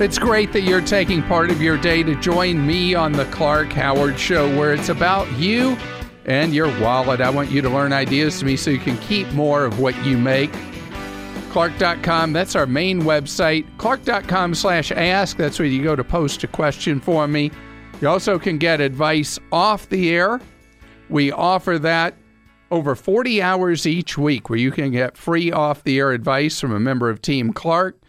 It's 0.00 0.18
great 0.18 0.54
that 0.54 0.62
you're 0.62 0.80
taking 0.80 1.22
part 1.22 1.50
of 1.50 1.60
your 1.60 1.76
day 1.76 2.02
to 2.02 2.14
join 2.14 2.66
me 2.66 2.94
on 2.94 3.12
the 3.12 3.26
Clark 3.26 3.70
Howard 3.74 4.18
Show, 4.18 4.48
where 4.56 4.72
it's 4.72 4.88
about 4.88 5.30
you 5.32 5.76
and 6.24 6.54
your 6.54 6.68
wallet. 6.80 7.20
I 7.20 7.28
want 7.28 7.50
you 7.50 7.60
to 7.60 7.68
learn 7.68 7.92
ideas 7.92 8.38
to 8.38 8.46
me 8.46 8.56
so 8.56 8.70
you 8.70 8.78
can 8.78 8.96
keep 8.98 9.30
more 9.32 9.62
of 9.62 9.78
what 9.78 9.94
you 10.02 10.16
make. 10.16 10.50
Clark.com, 11.50 12.32
that's 12.32 12.56
our 12.56 12.64
main 12.64 13.02
website. 13.02 13.66
Clark.com 13.76 14.54
slash 14.54 14.90
ask, 14.90 15.36
that's 15.36 15.58
where 15.58 15.68
you 15.68 15.82
go 15.82 15.94
to 15.94 16.02
post 16.02 16.42
a 16.44 16.46
question 16.46 16.98
for 16.98 17.28
me. 17.28 17.50
You 18.00 18.08
also 18.08 18.38
can 18.38 18.56
get 18.56 18.80
advice 18.80 19.38
off 19.52 19.86
the 19.90 20.08
air. 20.08 20.40
We 21.10 21.30
offer 21.30 21.78
that 21.78 22.14
over 22.70 22.94
40 22.94 23.42
hours 23.42 23.86
each 23.86 24.16
week 24.16 24.48
where 24.48 24.58
you 24.58 24.70
can 24.70 24.92
get 24.92 25.18
free 25.18 25.52
off 25.52 25.84
the 25.84 25.98
air 25.98 26.12
advice 26.12 26.58
from 26.58 26.72
a 26.72 26.80
member 26.80 27.10
of 27.10 27.20
Team 27.20 27.52
Clark. 27.52 27.99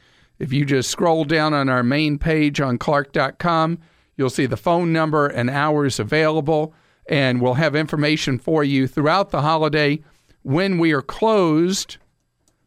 If 0.41 0.51
you 0.51 0.65
just 0.65 0.89
scroll 0.89 1.23
down 1.23 1.53
on 1.53 1.69
our 1.69 1.83
main 1.83 2.17
page 2.17 2.59
on 2.59 2.79
clark.com, 2.79 3.77
you'll 4.17 4.31
see 4.31 4.47
the 4.47 4.57
phone 4.57 4.91
number 4.91 5.27
and 5.27 5.51
hours 5.51 5.99
available, 5.99 6.73
and 7.05 7.39
we'll 7.39 7.53
have 7.53 7.75
information 7.75 8.39
for 8.39 8.63
you 8.63 8.87
throughout 8.87 9.29
the 9.29 9.41
holiday 9.41 10.01
when 10.41 10.79
we 10.79 10.93
are 10.93 11.03
closed 11.03 11.97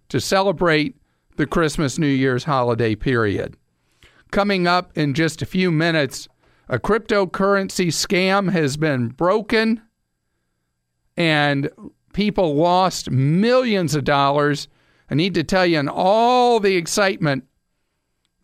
to 0.08 0.20
celebrate 0.20 0.94
the 1.34 1.48
Christmas 1.48 1.98
New 1.98 2.06
Year's 2.06 2.44
holiday 2.44 2.94
period. 2.94 3.56
Coming 4.30 4.68
up 4.68 4.96
in 4.96 5.12
just 5.12 5.42
a 5.42 5.46
few 5.46 5.72
minutes, 5.72 6.28
a 6.68 6.78
cryptocurrency 6.78 7.88
scam 7.88 8.52
has 8.52 8.76
been 8.76 9.08
broken 9.08 9.82
and 11.16 11.70
people 12.12 12.54
lost 12.54 13.10
millions 13.10 13.96
of 13.96 14.04
dollars. 14.04 14.68
I 15.10 15.16
need 15.16 15.34
to 15.34 15.42
tell 15.42 15.66
you, 15.66 15.80
in 15.80 15.88
all 15.88 16.60
the 16.60 16.76
excitement 16.76 17.48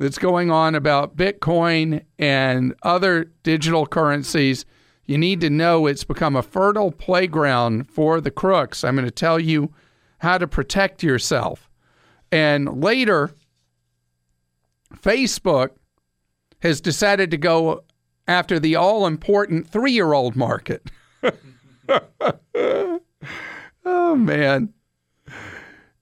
that's 0.01 0.19
going 0.19 0.51
on 0.51 0.75
about 0.75 1.15
Bitcoin 1.15 2.03
and 2.19 2.75
other 2.83 3.31
digital 3.43 3.87
currencies, 3.87 4.65
you 5.05 5.19
need 5.19 5.43
to 5.43 5.51
know 5.51 5.87
it's 5.87 6.05
become 6.05 6.35
a 6.35 6.43
fertile 6.43 6.91
playground 6.91 7.87
for 7.91 8.19
the 8.19 8.31
crooks. 8.31 8.83
I'm 8.83 8.97
going 8.97 9.05
to 9.05 9.11
tell 9.11 9.39
you 9.39 9.75
how 10.21 10.39
to 10.39 10.49
protect 10.49 11.03
yourself. 11.03 11.69
And 12.33 12.83
later, 12.83 13.31
Facebook 14.97 15.73
has 16.63 16.81
decided 16.81 17.31
to 17.33 17.37
go 17.37 17.85
after 18.27 18.59
the 18.59 18.77
all 18.77 19.07
important 19.07 19.69
three 19.69 19.93
year 19.93 20.15
old 20.15 20.35
market. 20.35 20.91
oh, 23.85 24.15
man. 24.17 24.73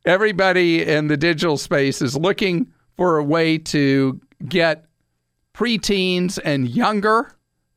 Everybody 0.05 0.85
in 0.85 1.09
the 1.09 1.17
digital 1.17 1.57
space 1.57 2.01
is 2.01 2.17
looking 2.17 2.73
for 2.99 3.17
a 3.17 3.23
way 3.23 3.57
to 3.57 4.21
get 4.49 4.87
preteens 5.55 6.37
and 6.45 6.69
younger 6.69 7.31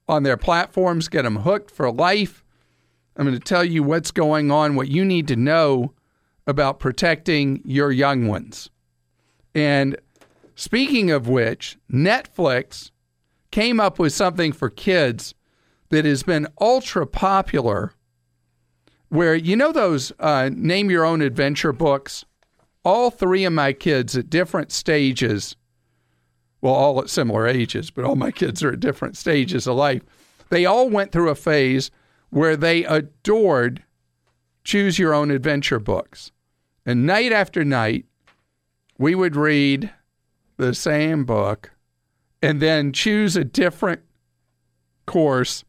on 0.09 0.23
their 0.23 0.35
platforms, 0.35 1.07
get 1.07 1.21
them 1.21 1.37
hooked 1.37 1.69
for 1.69 1.91
life. 1.91 2.43
I'm 3.15 3.27
going 3.27 3.37
to 3.37 3.43
tell 3.43 3.63
you 3.63 3.83
what's 3.83 4.09
going 4.09 4.49
on, 4.49 4.75
what 4.75 4.87
you 4.87 5.05
need 5.05 5.27
to 5.27 5.35
know 5.35 5.93
about 6.47 6.79
protecting 6.79 7.61
your 7.63 7.91
young 7.91 8.27
ones. 8.27 8.71
And 9.53 9.95
speaking 10.55 11.11
of 11.11 11.27
which, 11.27 11.77
Netflix 11.91 12.89
came 13.51 13.79
up 13.79 13.99
with 13.99 14.13
something 14.13 14.51
for 14.51 14.71
kids 14.71 15.35
that 15.89 16.03
has 16.03 16.23
been 16.23 16.47
ultra 16.59 17.05
popular. 17.05 17.93
Where 19.09 19.35
you 19.35 19.55
know 19.55 19.71
those 19.71 20.11
uh, 20.19 20.49
name 20.51 20.89
your 20.89 21.05
own 21.05 21.21
adventure 21.21 21.73
books? 21.73 22.25
All 22.83 23.11
three 23.11 23.45
of 23.45 23.53
my 23.53 23.73
kids 23.73 24.17
at 24.17 24.29
different 24.29 24.71
stages, 24.71 25.55
well, 26.61 26.73
all 26.73 26.99
at 27.01 27.09
similar 27.09 27.47
ages, 27.47 27.91
but 27.91 28.05
all 28.05 28.15
my 28.15 28.31
kids 28.31 28.63
are 28.63 28.73
at 28.73 28.79
different 28.79 29.17
stages 29.17 29.67
of 29.67 29.75
life. 29.75 30.01
They 30.49 30.65
all 30.65 30.89
went 30.89 31.11
through 31.11 31.29
a 31.29 31.35
phase 31.35 31.91
where 32.29 32.55
they 32.55 32.83
adored 32.85 33.83
choose 34.63 34.99
your 34.99 35.13
own 35.13 35.31
adventure 35.31 35.79
books. 35.79 36.31
And 36.85 37.05
night 37.05 37.31
after 37.31 37.63
night, 37.63 38.05
we 38.97 39.15
would 39.15 39.35
read 39.35 39.91
the 40.57 40.73
same 40.73 41.25
book 41.25 41.71
and 42.41 42.61
then 42.61 42.93
choose 42.93 43.35
a 43.35 43.43
different 43.43 44.01
course 45.05 45.63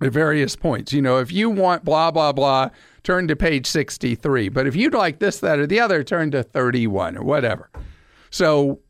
at 0.00 0.12
various 0.12 0.56
points. 0.56 0.92
You 0.92 1.02
know, 1.02 1.18
if 1.18 1.32
you 1.32 1.50
want 1.50 1.84
blah, 1.84 2.10
blah, 2.10 2.32
blah, 2.32 2.70
turn 3.02 3.28
to 3.28 3.36
page 3.36 3.66
63. 3.66 4.48
But 4.48 4.66
if 4.66 4.76
you'd 4.76 4.94
like 4.94 5.18
this, 5.18 5.40
that, 5.40 5.58
or 5.58 5.66
the 5.66 5.80
other, 5.80 6.02
turn 6.02 6.30
to 6.32 6.42
31 6.42 7.16
or 7.16 7.22
whatever. 7.22 7.70
So 8.30 8.80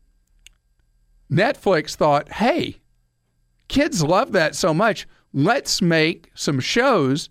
Netflix 1.31 1.95
thought, 1.95 2.31
hey, 2.33 2.81
kids 3.67 4.03
love 4.03 4.33
that 4.33 4.55
so 4.55 4.73
much. 4.73 5.07
Let's 5.33 5.81
make 5.81 6.29
some 6.35 6.59
shows 6.59 7.29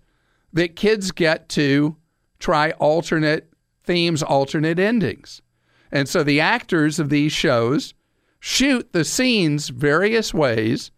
that 0.53 0.75
kids 0.75 1.11
get 1.11 1.49
to 1.49 1.95
try 2.39 2.71
alternate 2.71 3.53
themes, 3.83 4.23
alternate 4.23 4.79
endings. 4.79 5.41
And 5.91 6.09
so 6.09 6.23
the 6.23 6.39
actors 6.39 6.99
of 6.99 7.09
these 7.09 7.31
shows 7.31 7.93
shoot 8.39 8.91
the 8.91 9.05
scenes 9.05 9.69
various 9.69 10.33
ways, 10.33 10.91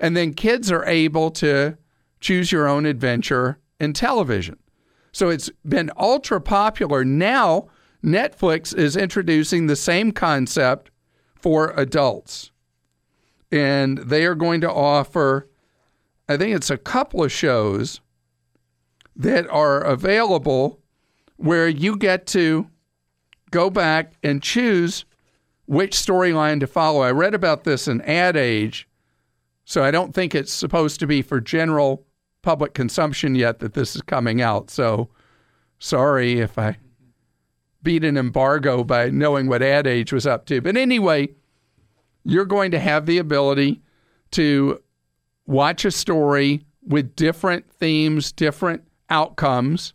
and 0.00 0.16
then 0.16 0.34
kids 0.34 0.72
are 0.72 0.84
able 0.84 1.30
to 1.30 1.76
choose 2.20 2.50
your 2.50 2.66
own 2.66 2.84
adventure 2.84 3.58
in 3.78 3.92
television. 3.92 4.58
So 5.12 5.28
it's 5.28 5.50
been 5.66 5.90
ultra 5.96 6.40
popular. 6.40 7.04
Now, 7.04 7.68
Netflix 8.04 8.76
is 8.76 8.96
introducing 8.96 9.66
the 9.66 9.76
same 9.76 10.12
concept 10.12 10.90
for 11.34 11.72
adults. 11.76 12.50
And 13.52 13.98
they 13.98 14.24
are 14.24 14.34
going 14.34 14.60
to 14.60 14.72
offer, 14.72 15.48
I 16.28 16.36
think 16.36 16.54
it's 16.54 16.70
a 16.70 16.78
couple 16.78 17.24
of 17.24 17.32
shows 17.32 18.00
that 19.16 19.48
are 19.50 19.80
available 19.80 20.80
where 21.36 21.68
you 21.68 21.96
get 21.96 22.26
to 22.28 22.68
go 23.50 23.70
back 23.70 24.12
and 24.22 24.42
choose 24.42 25.04
which 25.66 25.92
storyline 25.92 26.60
to 26.60 26.66
follow. 26.66 27.02
I 27.02 27.10
read 27.10 27.34
about 27.34 27.64
this 27.64 27.88
in 27.88 28.00
Ad 28.02 28.36
Age, 28.36 28.88
so 29.64 29.82
I 29.82 29.90
don't 29.90 30.14
think 30.14 30.34
it's 30.34 30.52
supposed 30.52 31.00
to 31.00 31.06
be 31.06 31.22
for 31.22 31.40
general 31.40 32.04
public 32.42 32.74
consumption 32.74 33.34
yet 33.34 33.58
that 33.60 33.74
this 33.74 33.94
is 33.94 34.02
coming 34.02 34.40
out. 34.40 34.70
So 34.70 35.08
sorry 35.78 36.40
if 36.40 36.58
I 36.58 36.78
beat 37.82 38.04
an 38.04 38.16
embargo 38.16 38.84
by 38.84 39.10
knowing 39.10 39.46
what 39.46 39.62
Ad 39.62 39.86
Age 39.86 40.12
was 40.12 40.26
up 40.26 40.46
to. 40.46 40.60
But 40.60 40.76
anyway, 40.76 41.30
you're 42.24 42.44
going 42.44 42.70
to 42.72 42.78
have 42.78 43.06
the 43.06 43.18
ability 43.18 43.80
to 44.32 44.82
watch 45.46 45.84
a 45.84 45.90
story 45.90 46.64
with 46.86 47.16
different 47.16 47.70
themes, 47.70 48.32
different 48.32 48.82
outcomes. 49.08 49.94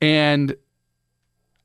And 0.00 0.54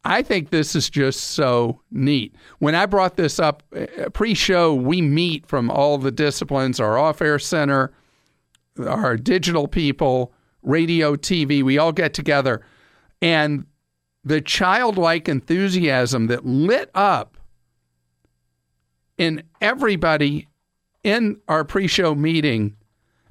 I 0.04 0.22
think 0.22 0.50
this 0.50 0.76
is 0.76 0.90
just 0.90 1.22
so 1.22 1.82
neat. 1.92 2.36
When 2.60 2.76
I 2.76 2.86
brought 2.86 3.18
this 3.18 3.40
up 3.40 3.64
uh, 3.76 4.10
pre 4.10 4.34
show, 4.34 4.74
we 4.74 5.02
meet 5.02 5.46
from 5.46 5.70
all 5.70 5.98
the 5.98 6.12
disciplines, 6.12 6.80
our 6.80 6.98
off 6.98 7.22
air 7.22 7.40
center, 7.40 7.94
our 8.80 9.18
digital 9.18 9.68
people, 9.68 10.34
radio, 10.62 11.16
TV, 11.16 11.64
we 11.64 11.78
all 11.78 11.92
get 11.92 12.14
together. 12.14 12.62
And 13.22 13.66
the 14.24 14.42
childlike 14.42 15.28
enthusiasm 15.28 16.28
that 16.28 16.46
lit 16.46 16.90
up 16.94 17.38
in 19.18 19.44
everybody 19.60 20.48
in 21.04 21.40
our 21.48 21.64
pre 21.64 21.88
show 21.88 22.16
meeting, 22.16 22.76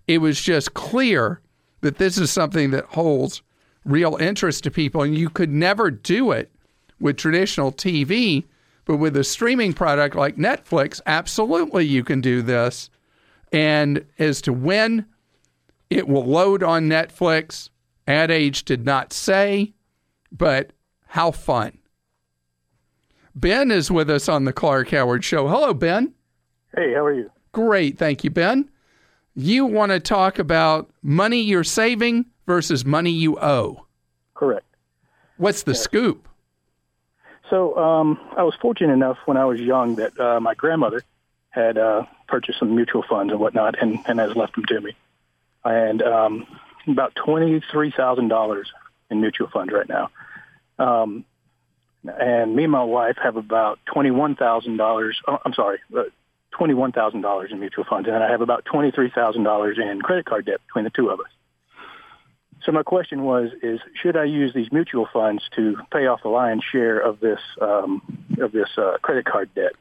it 0.06 0.18
was 0.18 0.40
just 0.40 0.74
clear 0.74 1.40
that 1.80 1.98
this 1.98 2.18
is 2.18 2.30
something 2.30 2.70
that 2.70 2.84
holds 2.86 3.42
real 3.84 4.16
interest 4.16 4.64
to 4.64 4.70
people. 4.70 5.02
And 5.02 5.16
you 5.16 5.30
could 5.30 5.50
never 5.50 5.90
do 5.90 6.32
it 6.32 6.52
with 7.00 7.16
traditional 7.16 7.72
TV, 7.72 8.44
but 8.84 8.96
with 8.96 9.16
a 9.16 9.24
streaming 9.24 9.72
product 9.72 10.14
like 10.14 10.36
Netflix, 10.36 11.00
absolutely 11.06 11.86
you 11.86 12.04
can 12.04 12.20
do 12.20 12.42
this. 12.42 12.90
And 13.52 14.04
as 14.18 14.42
to 14.42 14.52
when 14.52 15.06
it 15.90 16.08
will 16.08 16.24
load 16.24 16.62
on 16.62 16.88
Netflix. 16.88 17.68
Ad 18.06 18.30
Age 18.30 18.64
did 18.64 18.86
not 18.86 19.12
say, 19.12 19.74
but 20.32 20.72
how 21.08 21.32
fun. 21.32 21.78
Ben 23.34 23.70
is 23.70 23.90
with 23.90 24.08
us 24.08 24.28
on 24.28 24.44
the 24.44 24.52
Clark 24.52 24.90
Howard 24.90 25.24
Show. 25.24 25.48
Hello, 25.48 25.74
Ben. 25.74 26.14
Hey, 26.74 26.94
how 26.94 27.04
are 27.04 27.12
you? 27.12 27.30
Great. 27.52 27.98
Thank 27.98 28.24
you, 28.24 28.30
Ben. 28.30 28.70
You 29.34 29.66
want 29.66 29.90
to 29.92 30.00
talk 30.00 30.38
about 30.38 30.90
money 31.02 31.40
you're 31.40 31.64
saving 31.64 32.26
versus 32.46 32.84
money 32.84 33.10
you 33.10 33.38
owe. 33.40 33.86
Correct. 34.34 34.66
What's 35.36 35.62
the 35.62 35.72
yes. 35.72 35.82
scoop? 35.82 36.28
So 37.48 37.76
um, 37.76 38.20
I 38.36 38.42
was 38.42 38.54
fortunate 38.60 38.92
enough 38.92 39.18
when 39.26 39.36
I 39.36 39.44
was 39.44 39.60
young 39.60 39.96
that 39.96 40.18
uh, 40.18 40.40
my 40.40 40.54
grandmother 40.54 41.02
had 41.50 41.78
uh, 41.78 42.04
purchased 42.28 42.60
some 42.60 42.74
mutual 42.76 43.04
funds 43.08 43.32
and 43.32 43.40
whatnot 43.40 43.80
and, 43.80 43.98
and 44.06 44.20
has 44.20 44.36
left 44.36 44.54
them 44.54 44.64
to 44.66 44.80
me 44.80 44.94
and 45.64 46.02
um, 46.02 46.46
about 46.86 47.14
twenty 47.14 47.62
three 47.70 47.92
thousand 47.96 48.28
dollars 48.28 48.70
in 49.10 49.20
mutual 49.20 49.48
funds 49.48 49.72
right 49.72 49.88
now. 49.88 50.10
Um, 50.78 51.24
and 52.04 52.56
me 52.56 52.64
and 52.64 52.72
my 52.72 52.84
wife 52.84 53.16
have 53.22 53.36
about 53.36 53.78
twenty 53.84 54.10
one 54.10 54.36
thousand 54.36 54.76
dollars. 54.76 55.20
Oh, 55.26 55.38
I'm 55.44 55.52
sorry, 55.54 55.78
uh, 55.96 56.04
twenty-one 56.52 56.92
thousand 56.92 57.20
dollars 57.20 57.50
in 57.52 57.60
mutual 57.60 57.84
funds, 57.84 58.08
and 58.08 58.16
I 58.16 58.30
have 58.30 58.40
about 58.40 58.64
twenty-three 58.64 59.10
thousand 59.10 59.44
dollars 59.44 59.78
in 59.78 60.00
credit 60.00 60.26
card 60.26 60.46
debt 60.46 60.60
between 60.66 60.84
the 60.84 60.90
two 60.90 61.10
of 61.10 61.20
us. 61.20 61.26
So 62.64 62.72
my 62.72 62.82
question 62.82 63.22
was: 63.22 63.50
Is 63.62 63.80
should 63.94 64.16
I 64.16 64.24
use 64.24 64.54
these 64.54 64.72
mutual 64.72 65.06
funds 65.12 65.42
to 65.56 65.76
pay 65.92 66.06
off 66.06 66.22
the 66.22 66.28
lion's 66.28 66.64
share 66.64 66.98
of 66.98 67.20
this 67.20 67.40
um, 67.60 68.02
of 68.38 68.52
this 68.52 68.68
uh, 68.78 68.96
credit 69.02 69.26
card 69.26 69.50
debt? 69.54 69.72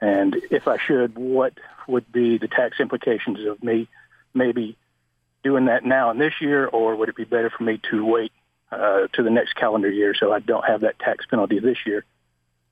And 0.00 0.34
if 0.50 0.66
I 0.66 0.78
should, 0.78 1.18
what 1.18 1.52
would 1.86 2.10
be 2.10 2.38
the 2.38 2.48
tax 2.48 2.80
implications 2.80 3.44
of 3.46 3.62
me 3.62 3.88
maybe 4.32 4.76
doing 5.42 5.66
that 5.66 5.84
now 5.84 6.10
and 6.10 6.20
this 6.20 6.34
year, 6.40 6.66
or 6.66 6.96
would 6.96 7.08
it 7.08 7.16
be 7.16 7.24
better 7.24 7.50
for 7.50 7.64
me 7.64 7.80
to 7.90 8.04
wait 8.04 8.32
uh, 8.72 9.06
to 9.14 9.22
the 9.22 9.30
next 9.30 9.54
calendar 9.54 9.90
year 9.90 10.14
so 10.14 10.32
I 10.32 10.40
don't 10.40 10.64
have 10.64 10.82
that 10.82 10.98
tax 10.98 11.24
penalty 11.26 11.58
this 11.58 11.78
year 11.86 12.04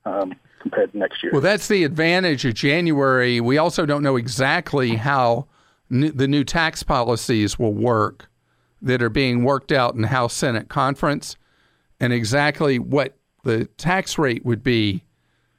um, 0.05 0.35
compared 0.61 0.91
to 0.91 0.97
next 0.97 1.23
year? 1.23 1.31
Well, 1.31 1.41
that's 1.41 1.67
the 1.67 1.83
advantage 1.83 2.45
of 2.45 2.53
January. 2.53 3.41
We 3.41 3.57
also 3.57 3.85
don't 3.85 4.03
know 4.03 4.15
exactly 4.15 4.95
how 4.95 5.47
n- 5.91 6.11
the 6.15 6.27
new 6.27 6.43
tax 6.43 6.83
policies 6.83 7.57
will 7.57 7.73
work 7.73 8.29
that 8.81 9.01
are 9.01 9.09
being 9.09 9.43
worked 9.43 9.71
out 9.71 9.95
in 9.95 10.03
House 10.03 10.33
Senate 10.33 10.69
conference 10.69 11.35
and 11.99 12.13
exactly 12.13 12.79
what 12.79 13.17
the 13.43 13.65
tax 13.77 14.17
rate 14.17 14.45
would 14.45 14.63
be 14.63 15.03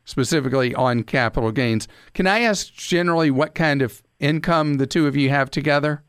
specifically 0.05 0.75
on 0.75 1.03
capital 1.03 1.53
gains. 1.53 1.87
Can 2.15 2.27
I 2.27 2.41
ask 2.41 2.73
generally 2.73 3.31
what 3.31 3.55
kind 3.55 3.83
of 3.83 4.03
income 4.19 4.75
the 4.75 4.87
two 4.87 5.07
of 5.07 5.17
you 5.17 5.31
have 5.31 5.51
together? 5.51 6.03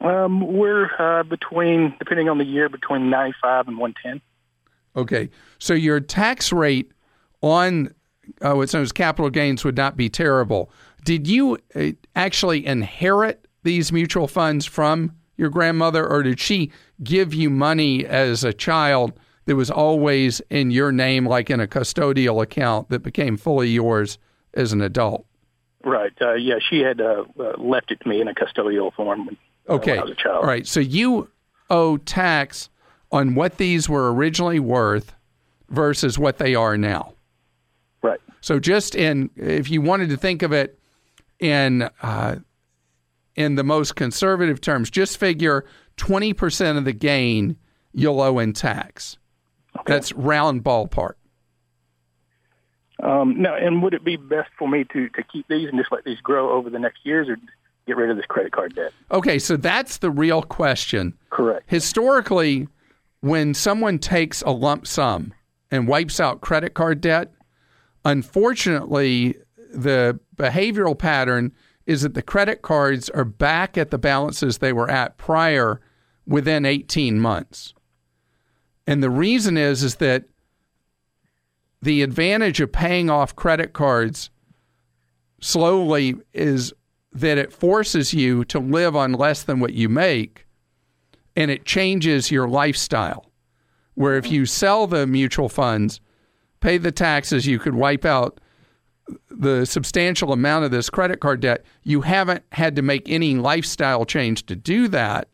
Um, 0.00 0.40
we're 0.40 0.90
uh, 0.98 1.22
between, 1.22 1.94
depending 1.98 2.28
on 2.28 2.38
the 2.38 2.44
year, 2.44 2.68
between 2.68 3.10
95 3.10 3.68
and 3.68 3.78
110. 3.78 4.20
Okay. 4.94 5.30
So 5.58 5.74
your 5.74 6.00
tax 6.00 6.52
rate 6.52 6.92
on 7.40 7.94
uh, 8.42 8.54
what's 8.54 8.74
known 8.74 8.82
as 8.82 8.92
capital 8.92 9.30
gains 9.30 9.64
would 9.64 9.76
not 9.76 9.96
be 9.96 10.08
terrible. 10.08 10.70
Did 11.04 11.26
you 11.26 11.58
uh, 11.74 11.90
actually 12.14 12.66
inherit 12.66 13.46
these 13.62 13.92
mutual 13.92 14.28
funds 14.28 14.66
from 14.66 15.12
your 15.36 15.50
grandmother, 15.50 16.06
or 16.06 16.22
did 16.22 16.40
she 16.40 16.70
give 17.02 17.34
you 17.34 17.50
money 17.50 18.06
as 18.06 18.42
a 18.42 18.52
child 18.52 19.12
that 19.44 19.56
was 19.56 19.70
always 19.70 20.40
in 20.50 20.70
your 20.70 20.90
name, 20.90 21.26
like 21.26 21.50
in 21.50 21.60
a 21.60 21.66
custodial 21.66 22.42
account 22.42 22.88
that 22.88 23.00
became 23.00 23.36
fully 23.36 23.68
yours 23.68 24.18
as 24.54 24.72
an 24.72 24.80
adult? 24.80 25.26
Right. 25.84 26.12
Uh, 26.20 26.34
yeah, 26.34 26.56
she 26.58 26.80
had 26.80 27.00
uh, 27.00 27.24
uh, 27.38 27.52
left 27.58 27.92
it 27.92 28.00
to 28.00 28.08
me 28.08 28.20
in 28.20 28.28
a 28.28 28.34
custodial 28.34 28.92
form 28.92 29.26
when, 29.26 29.36
okay. 29.68 29.92
when 29.92 30.00
I 30.00 30.02
was 30.02 30.10
a 30.12 30.14
child. 30.14 30.36
All 30.36 30.48
right. 30.48 30.66
So 30.66 30.80
you 30.80 31.28
owe 31.70 31.96
tax 31.98 32.68
on 33.12 33.34
what 33.34 33.58
these 33.58 33.88
were 33.88 34.12
originally 34.12 34.60
worth 34.60 35.12
versus 35.70 36.18
what 36.18 36.38
they 36.38 36.54
are 36.54 36.76
now. 36.76 37.14
Right. 38.02 38.20
So 38.40 38.58
just 38.58 38.94
in, 38.94 39.30
if 39.36 39.70
you 39.70 39.80
wanted 39.80 40.10
to 40.10 40.16
think 40.16 40.42
of 40.42 40.52
it 40.52 40.78
in 41.40 41.88
uh, 42.02 42.36
in 43.34 43.56
the 43.56 43.64
most 43.64 43.96
conservative 43.96 44.60
terms, 44.60 44.90
just 44.90 45.18
figure 45.18 45.64
twenty 45.96 46.32
percent 46.32 46.78
of 46.78 46.84
the 46.84 46.92
gain 46.92 47.56
you'll 47.92 48.20
owe 48.20 48.38
in 48.38 48.52
tax. 48.52 49.18
Okay. 49.78 49.92
That's 49.92 50.12
round 50.12 50.64
ballpark. 50.64 51.14
Um, 53.02 53.42
now, 53.42 53.54
and 53.54 53.82
would 53.82 53.92
it 53.92 54.04
be 54.04 54.16
best 54.16 54.48
for 54.58 54.66
me 54.66 54.84
to, 54.84 55.10
to 55.10 55.22
keep 55.22 55.46
these 55.48 55.68
and 55.68 55.78
just 55.78 55.92
let 55.92 56.04
these 56.04 56.20
grow 56.20 56.50
over 56.50 56.70
the 56.70 56.78
next 56.78 57.04
years, 57.04 57.28
or 57.28 57.36
get 57.86 57.96
rid 57.96 58.10
of 58.10 58.16
this 58.16 58.26
credit 58.26 58.52
card 58.52 58.74
debt? 58.74 58.92
Okay, 59.10 59.38
so 59.38 59.56
that's 59.56 59.98
the 59.98 60.10
real 60.10 60.42
question. 60.42 61.14
Correct. 61.30 61.64
Historically, 61.66 62.68
when 63.20 63.54
someone 63.54 63.98
takes 63.98 64.42
a 64.42 64.50
lump 64.50 64.86
sum 64.86 65.32
and 65.70 65.88
wipes 65.88 66.20
out 66.20 66.40
credit 66.40 66.74
card 66.74 67.00
debt, 67.00 67.32
unfortunately, 68.04 69.36
the 69.72 70.18
behavioral 70.36 70.98
pattern 70.98 71.52
is 71.86 72.02
that 72.02 72.14
the 72.14 72.22
credit 72.22 72.62
cards 72.62 73.08
are 73.10 73.24
back 73.24 73.78
at 73.78 73.90
the 73.90 73.98
balances 73.98 74.58
they 74.58 74.72
were 74.72 74.90
at 74.90 75.18
prior 75.18 75.80
within 76.26 76.64
18 76.64 77.20
months. 77.20 77.74
And 78.86 79.02
the 79.02 79.10
reason 79.10 79.56
is 79.56 79.82
is 79.82 79.96
that 79.96 80.24
the 81.82 82.02
advantage 82.02 82.60
of 82.60 82.72
paying 82.72 83.10
off 83.10 83.36
credit 83.36 83.72
cards 83.72 84.30
slowly 85.40 86.16
is 86.32 86.72
that 87.16 87.38
it 87.38 87.52
forces 87.52 88.12
you 88.12 88.44
to 88.44 88.58
live 88.58 88.94
on 88.94 89.12
less 89.12 89.42
than 89.42 89.58
what 89.60 89.72
you 89.72 89.88
make 89.88 90.46
and 91.34 91.50
it 91.50 91.64
changes 91.64 92.30
your 92.30 92.48
lifestyle. 92.48 93.30
Where 93.94 94.16
if 94.16 94.30
you 94.30 94.46
sell 94.46 94.86
the 94.86 95.06
mutual 95.06 95.48
funds, 95.48 96.00
pay 96.60 96.78
the 96.78 96.92
taxes, 96.92 97.46
you 97.46 97.58
could 97.58 97.74
wipe 97.74 98.04
out 98.04 98.40
the 99.30 99.64
substantial 99.64 100.32
amount 100.32 100.64
of 100.64 100.70
this 100.70 100.90
credit 100.90 101.20
card 101.20 101.40
debt. 101.40 101.64
You 101.82 102.02
haven't 102.02 102.44
had 102.52 102.76
to 102.76 102.82
make 102.82 103.08
any 103.08 103.36
lifestyle 103.36 104.04
change 104.04 104.46
to 104.46 104.56
do 104.56 104.88
that. 104.88 105.28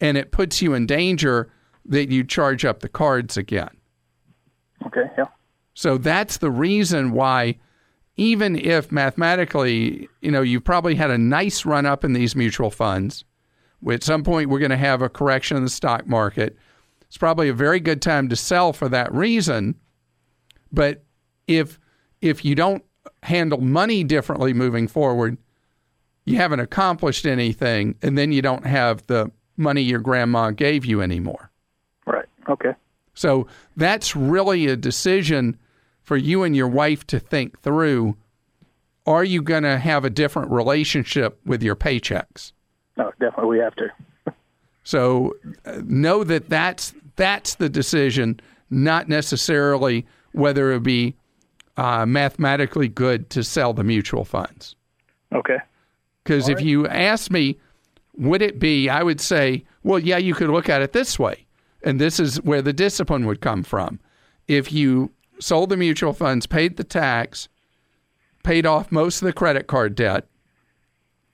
And 0.00 0.16
it 0.16 0.32
puts 0.32 0.62
you 0.62 0.74
in 0.74 0.86
danger 0.86 1.52
that 1.84 2.10
you 2.10 2.24
charge 2.24 2.64
up 2.64 2.80
the 2.80 2.88
cards 2.88 3.36
again. 3.36 3.70
Okay, 4.86 5.10
yeah. 5.16 5.26
So 5.74 5.98
that's 5.98 6.38
the 6.38 6.50
reason 6.50 7.12
why, 7.12 7.58
even 8.16 8.56
if 8.56 8.92
mathematically, 8.92 10.08
you 10.20 10.30
know, 10.30 10.42
you've 10.42 10.64
probably 10.64 10.94
had 10.94 11.10
a 11.10 11.18
nice 11.18 11.64
run 11.64 11.86
up 11.86 12.04
in 12.04 12.12
these 12.12 12.36
mutual 12.36 12.70
funds, 12.70 13.24
at 13.90 14.02
some 14.02 14.22
point 14.22 14.48
we're 14.48 14.60
going 14.60 14.70
to 14.70 14.76
have 14.76 15.02
a 15.02 15.08
correction 15.08 15.56
in 15.56 15.64
the 15.64 15.70
stock 15.70 16.06
market. 16.06 16.56
It's 17.02 17.18
probably 17.18 17.48
a 17.48 17.54
very 17.54 17.80
good 17.80 18.00
time 18.00 18.28
to 18.28 18.36
sell 18.36 18.72
for 18.72 18.88
that 18.88 19.12
reason. 19.12 19.74
But 20.72 21.04
if 21.46 21.78
if 22.20 22.44
you 22.44 22.54
don't 22.54 22.84
handle 23.22 23.60
money 23.60 24.02
differently 24.02 24.52
moving 24.52 24.88
forward, 24.88 25.36
you 26.24 26.36
haven't 26.36 26.60
accomplished 26.60 27.26
anything, 27.26 27.96
and 28.02 28.16
then 28.16 28.32
you 28.32 28.42
don't 28.42 28.66
have 28.66 29.06
the 29.06 29.30
money 29.56 29.82
your 29.82 30.00
grandma 30.00 30.50
gave 30.50 30.84
you 30.84 31.02
anymore. 31.02 31.50
Right. 32.06 32.26
Okay. 32.48 32.74
So 33.14 33.46
that's 33.76 34.16
really 34.16 34.66
a 34.66 34.76
decision 34.76 35.58
for 36.04 36.16
you 36.16 36.42
and 36.44 36.54
your 36.54 36.68
wife 36.68 37.06
to 37.08 37.18
think 37.18 37.60
through. 37.60 38.16
Are 39.06 39.24
you 39.24 39.42
going 39.42 39.64
to 39.64 39.78
have 39.78 40.04
a 40.04 40.10
different 40.10 40.50
relationship 40.50 41.38
with 41.44 41.62
your 41.62 41.76
paychecks? 41.76 42.52
No, 42.96 43.10
definitely 43.20 43.56
we 43.56 43.58
have 43.58 43.74
to. 43.76 43.88
So 44.86 45.34
uh, 45.64 45.80
know 45.86 46.24
that 46.24 46.50
that's 46.50 46.92
that's 47.16 47.54
the 47.54 47.70
decision, 47.70 48.38
not 48.68 49.08
necessarily 49.08 50.04
whether 50.32 50.72
it 50.72 50.82
be 50.82 51.16
uh, 51.78 52.04
mathematically 52.04 52.88
good 52.88 53.30
to 53.30 53.42
sell 53.42 53.72
the 53.72 53.82
mutual 53.82 54.26
funds. 54.26 54.76
Okay. 55.32 55.56
Because 56.22 56.50
if 56.50 56.56
right. 56.56 56.66
you 56.66 56.86
ask 56.86 57.30
me, 57.30 57.58
would 58.16 58.42
it 58.42 58.58
be? 58.58 58.90
I 58.90 59.02
would 59.02 59.22
say, 59.22 59.64
well, 59.84 59.98
yeah, 59.98 60.18
you 60.18 60.34
could 60.34 60.50
look 60.50 60.68
at 60.68 60.82
it 60.82 60.92
this 60.92 61.18
way, 61.18 61.46
and 61.82 61.98
this 61.98 62.20
is 62.20 62.42
where 62.42 62.60
the 62.60 62.74
discipline 62.74 63.24
would 63.24 63.40
come 63.40 63.62
from. 63.62 64.00
If 64.48 64.70
you 64.70 65.10
sold 65.40 65.70
the 65.70 65.76
mutual 65.76 66.12
funds, 66.12 66.46
paid 66.46 66.76
the 66.76 66.84
tax, 66.84 67.48
paid 68.42 68.66
off 68.66 68.92
most 68.92 69.22
of 69.22 69.26
the 69.26 69.32
credit 69.32 69.66
card 69.66 69.94
debt, 69.94 70.26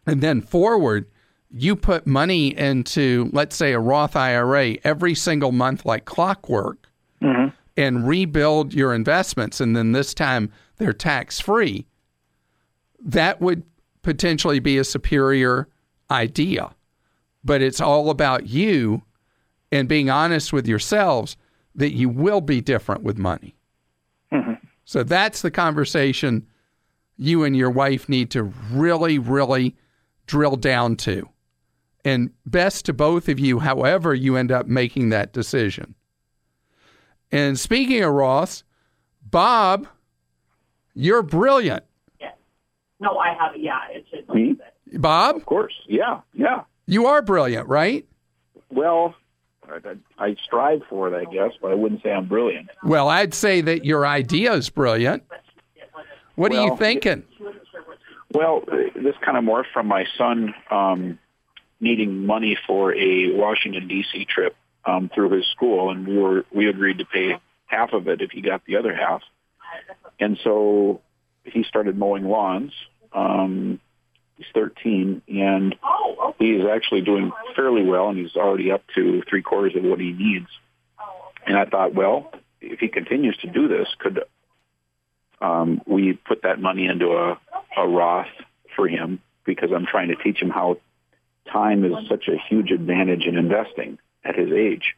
and 0.06 0.20
then 0.20 0.40
forward, 0.40 1.06
you 1.50 1.74
put 1.74 2.06
money 2.06 2.56
into, 2.56 3.28
let's 3.32 3.56
say, 3.56 3.72
a 3.72 3.80
Roth 3.80 4.14
IRA 4.16 4.76
every 4.84 5.14
single 5.14 5.52
month 5.52 5.84
like 5.84 6.04
clockwork 6.04 6.86
Mm-hmm. 7.22 7.48
and 7.76 8.08
rebuild 8.08 8.72
your 8.72 8.94
investments, 8.94 9.60
and 9.60 9.76
then 9.76 9.92
this 9.92 10.14
time 10.14 10.50
they're 10.78 10.94
tax 10.94 11.38
free, 11.38 11.86
that 13.04 13.42
would 13.42 13.62
potentially 14.00 14.58
be 14.58 14.78
a 14.78 14.84
superior 14.84 15.68
idea. 16.10 16.70
But 17.44 17.60
it's 17.60 17.78
all 17.80 18.08
about 18.08 18.46
you 18.46 19.02
and 19.70 19.86
being 19.86 20.08
honest 20.08 20.50
with 20.50 20.66
yourselves 20.66 21.36
that 21.74 21.92
you 21.92 22.08
will 22.08 22.40
be 22.40 22.62
different 22.62 23.02
with 23.02 23.18
money. 23.18 23.54
So 24.84 25.02
that's 25.02 25.42
the 25.42 25.50
conversation 25.50 26.46
you 27.16 27.44
and 27.44 27.56
your 27.56 27.70
wife 27.70 28.08
need 28.08 28.30
to 28.32 28.44
really, 28.72 29.18
really 29.18 29.76
drill 30.26 30.56
down 30.56 30.96
to. 30.96 31.28
And 32.04 32.30
best 32.46 32.86
to 32.86 32.92
both 32.92 33.28
of 33.28 33.38
you, 33.38 33.58
however, 33.58 34.14
you 34.14 34.36
end 34.36 34.50
up 34.50 34.66
making 34.66 35.10
that 35.10 35.32
decision. 35.32 35.94
And 37.30 37.58
speaking 37.58 38.02
of 38.02 38.12
Roths, 38.12 38.62
Bob, 39.22 39.86
you're 40.94 41.22
brilliant. 41.22 41.84
No, 43.00 43.16
I 43.16 43.32
have. 43.32 43.56
Yeah, 43.56 43.78
it's 43.90 44.08
it's 44.12 44.28
Me? 44.28 44.54
Hmm? 44.90 45.00
Bob, 45.00 45.36
Of 45.36 45.46
course. 45.46 45.72
Yeah. 45.88 46.20
Yeah. 46.34 46.64
you 46.86 47.06
are 47.06 47.22
brilliant, 47.22 47.66
right? 47.68 48.06
Well, 48.70 49.14
I, 49.70 50.24
I 50.24 50.36
strive 50.44 50.82
for 50.88 51.08
it, 51.08 51.14
I 51.14 51.30
guess, 51.30 51.52
but 51.60 51.70
I 51.70 51.74
wouldn't 51.74 52.02
say 52.02 52.12
I'm 52.12 52.26
brilliant. 52.26 52.70
Well, 52.82 53.08
I'd 53.08 53.34
say 53.34 53.60
that 53.60 53.84
your 53.84 54.06
idea 54.06 54.52
is 54.54 54.70
brilliant. 54.70 55.22
What 56.34 56.52
are 56.52 56.64
you 56.64 56.76
thinking? 56.76 57.24
Well, 58.32 58.62
this 58.94 59.14
kind 59.24 59.36
of 59.36 59.44
morphed 59.44 59.72
from 59.72 59.86
my 59.86 60.06
son 60.16 60.54
um, 60.70 61.18
needing 61.80 62.26
money 62.26 62.56
for 62.66 62.94
a 62.94 63.32
Washington 63.32 63.88
D.C. 63.88 64.24
trip 64.26 64.54
um, 64.84 65.10
through 65.14 65.30
his 65.30 65.46
school, 65.48 65.90
and 65.90 66.06
we 66.06 66.16
were 66.16 66.44
we 66.52 66.68
agreed 66.68 66.98
to 66.98 67.04
pay 67.04 67.36
half 67.66 67.92
of 67.92 68.08
it 68.08 68.20
if 68.20 68.30
he 68.30 68.40
got 68.40 68.64
the 68.66 68.76
other 68.76 68.94
half. 68.94 69.22
And 70.18 70.38
so 70.42 71.00
he 71.44 71.62
started 71.64 71.96
mowing 71.98 72.24
lawns, 72.24 72.72
Um, 73.12 73.80
he's 74.40 74.48
13, 74.54 75.22
and 75.28 75.74
he 76.38 76.52
is 76.52 76.66
actually 76.66 77.02
doing 77.02 77.30
fairly 77.54 77.84
well, 77.84 78.08
and 78.08 78.18
he's 78.18 78.36
already 78.36 78.70
up 78.70 78.82
to 78.94 79.22
three 79.28 79.42
quarters 79.42 79.76
of 79.76 79.84
what 79.84 80.00
he 80.00 80.12
needs. 80.12 80.48
And 81.46 81.56
I 81.56 81.66
thought, 81.66 81.94
well, 81.94 82.32
if 82.60 82.80
he 82.80 82.88
continues 82.88 83.36
to 83.38 83.48
do 83.48 83.68
this, 83.68 83.88
could 83.98 84.20
um, 85.40 85.82
we 85.86 86.14
put 86.14 86.42
that 86.42 86.60
money 86.60 86.86
into 86.86 87.12
a, 87.12 87.38
a 87.76 87.86
Roth 87.86 88.28
for 88.76 88.88
him? 88.88 89.20
Because 89.44 89.70
I'm 89.74 89.86
trying 89.86 90.08
to 90.08 90.16
teach 90.16 90.40
him 90.40 90.50
how 90.50 90.78
time 91.52 91.84
is 91.84 92.08
such 92.08 92.28
a 92.28 92.36
huge 92.48 92.70
advantage 92.70 93.24
in 93.24 93.36
investing 93.36 93.98
at 94.24 94.36
his 94.36 94.52
age. 94.52 94.94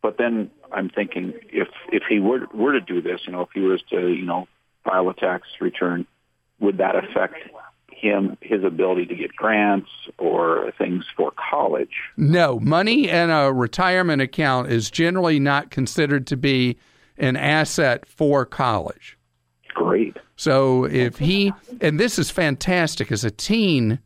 But 0.00 0.16
then 0.16 0.50
I'm 0.70 0.90
thinking 0.90 1.34
if 1.50 1.68
if 1.92 2.04
he 2.08 2.20
were 2.20 2.46
were 2.54 2.72
to 2.72 2.80
do 2.80 3.02
this, 3.02 3.20
you 3.26 3.32
know, 3.32 3.42
if 3.42 3.48
he 3.52 3.60
was 3.60 3.82
to 3.90 4.08
you 4.08 4.24
know 4.24 4.46
file 4.84 5.08
a 5.08 5.14
tax 5.14 5.48
return, 5.60 6.06
would 6.60 6.78
that 6.78 6.94
affect 6.94 7.36
him 8.00 8.36
his 8.40 8.64
ability 8.64 9.06
to 9.06 9.14
get 9.14 9.34
grants 9.34 9.90
or 10.18 10.72
things 10.78 11.04
for 11.16 11.32
college? 11.50 11.90
No, 12.16 12.60
money 12.60 13.08
in 13.08 13.30
a 13.30 13.52
retirement 13.52 14.22
account 14.22 14.70
is 14.70 14.90
generally 14.90 15.38
not 15.38 15.70
considered 15.70 16.26
to 16.28 16.36
be 16.36 16.78
an 17.16 17.36
asset 17.36 18.06
for 18.06 18.44
college. 18.44 19.18
Great. 19.74 20.16
So 20.36 20.84
if 20.84 21.18
he 21.18 21.52
and 21.80 21.98
this 21.98 22.18
is 22.18 22.30
fantastic 22.30 23.10
as 23.10 23.24
a 23.24 23.30
teen 23.30 23.98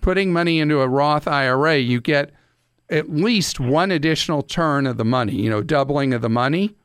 putting 0.00 0.32
money 0.32 0.60
into 0.60 0.80
a 0.80 0.88
Roth 0.88 1.26
IRA, 1.26 1.78
you 1.78 2.00
get 2.00 2.30
at 2.90 3.10
least 3.10 3.58
one 3.58 3.90
additional 3.90 4.42
turn 4.42 4.86
of 4.86 4.96
the 4.96 5.04
money, 5.04 5.34
you 5.34 5.50
know, 5.50 5.62
doubling 5.62 6.12
of 6.12 6.22
the 6.22 6.28
money. 6.28 6.76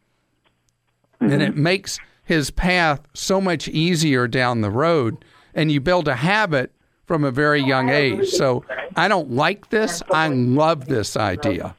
Mm-hmm. 1.22 1.34
And 1.34 1.42
it 1.42 1.56
makes 1.56 2.00
his 2.24 2.50
path 2.52 3.02
so 3.14 3.42
much 3.42 3.68
easier 3.68 4.28
down 4.28 4.62
the 4.62 4.72
road. 4.72 5.26
And 5.54 5.72
you 5.72 5.82
build 5.82 6.08
a 6.08 6.16
habit 6.16 6.72
from 7.06 7.24
a 7.24 7.32
very 7.32 7.62
young 7.62 7.90
age. 7.90 8.30
So 8.30 8.64
I 8.96 9.08
don't 9.08 9.32
like 9.32 9.70
this. 9.70 10.02
I 10.12 10.28
love 10.28 10.86
this 10.86 11.18
idea. 11.18 11.76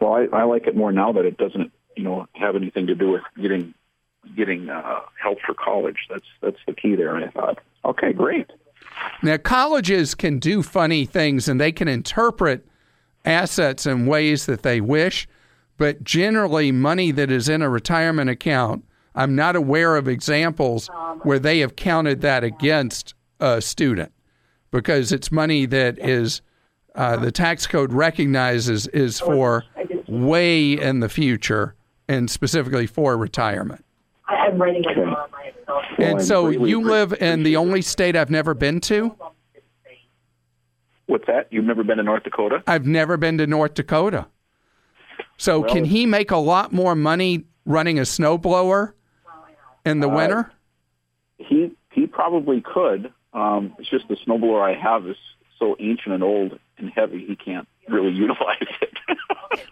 Well, 0.00 0.14
I, 0.14 0.26
I 0.32 0.42
like 0.44 0.66
it 0.66 0.76
more 0.76 0.92
now 0.92 1.12
that 1.12 1.24
it 1.24 1.36
doesn't, 1.36 1.72
you 1.96 2.04
know, 2.04 2.26
have 2.34 2.56
anything 2.56 2.86
to 2.88 2.94
do 2.94 3.10
with 3.10 3.22
getting 3.40 3.74
getting 4.36 4.68
uh, 4.68 5.00
help 5.20 5.38
for 5.46 5.54
college. 5.54 6.06
That's 6.10 6.26
that's 6.40 6.58
the 6.66 6.72
key 6.72 6.94
there. 6.94 7.14
And 7.14 7.24
I 7.24 7.28
thought, 7.28 7.58
okay, 7.84 8.12
great. 8.12 8.50
Now 9.22 9.36
colleges 9.36 10.14
can 10.14 10.38
do 10.38 10.62
funny 10.62 11.04
things 11.06 11.48
and 11.48 11.60
they 11.60 11.72
can 11.72 11.88
interpret 11.88 12.66
assets 13.24 13.86
in 13.86 14.06
ways 14.06 14.46
that 14.46 14.62
they 14.62 14.80
wish, 14.80 15.28
but 15.78 16.04
generally, 16.04 16.72
money 16.72 17.10
that 17.12 17.30
is 17.30 17.48
in 17.48 17.62
a 17.62 17.68
retirement 17.68 18.30
account, 18.30 18.84
I'm 19.14 19.34
not 19.34 19.56
aware 19.56 19.96
of 19.96 20.08
examples 20.08 20.88
where 21.22 21.38
they 21.38 21.60
have 21.60 21.76
counted 21.76 22.20
that 22.22 22.44
against 22.44 23.14
a 23.40 23.60
student 23.60 24.12
because 24.70 25.12
it's 25.12 25.30
money 25.30 25.66
that 25.66 25.98
is 25.98 26.40
uh, 26.94 27.16
the 27.16 27.32
tax 27.32 27.66
code 27.66 27.92
recognizes 27.92 28.86
is 28.88 29.20
for 29.20 29.64
way 30.08 30.72
in 30.72 31.00
the 31.00 31.08
future 31.08 31.74
and 32.08 32.30
specifically 32.30 32.86
for 32.86 33.16
retirement. 33.16 33.84
I'm 34.28 34.60
writing 34.60 34.84
it 34.84 34.98
on 34.98 35.08
my 35.08 35.50
And 35.98 36.22
so 36.22 36.48
you 36.48 36.82
live 36.82 37.12
in 37.14 37.42
the 37.42 37.56
only 37.56 37.82
state 37.82 38.16
I've 38.16 38.30
never 38.30 38.54
been 38.54 38.80
to? 38.82 39.14
What's 41.06 41.26
that? 41.26 41.48
You've 41.50 41.64
never 41.64 41.84
been 41.84 41.98
to 41.98 42.02
North 42.02 42.22
Dakota? 42.22 42.62
I've 42.66 42.86
never 42.86 43.16
been 43.16 43.38
to 43.38 43.46
North 43.46 43.74
Dakota. 43.74 44.26
So 45.36 45.60
Well- 45.60 45.70
can 45.70 45.84
he 45.84 46.06
make 46.06 46.30
a 46.30 46.36
lot 46.36 46.72
more 46.72 46.94
money 46.94 47.44
running 47.64 47.98
a 47.98 48.02
snowblower 48.02 48.92
in 49.84 50.00
the 50.00 50.08
Uh, 50.08 50.14
winter? 50.16 50.52
He 51.38 51.72
he 51.90 52.06
probably 52.06 52.60
could. 52.60 53.12
Um, 53.32 53.74
it's 53.78 53.88
just 53.88 54.08
the 54.08 54.16
snowblower 54.16 54.62
I 54.62 54.74
have 54.78 55.06
is 55.06 55.16
so 55.58 55.76
ancient 55.80 56.14
and 56.14 56.22
old 56.22 56.58
and 56.78 56.90
heavy, 56.90 57.24
he 57.26 57.36
can't 57.36 57.66
really 57.88 58.10
utilize 58.12 58.56
it. 58.80 59.18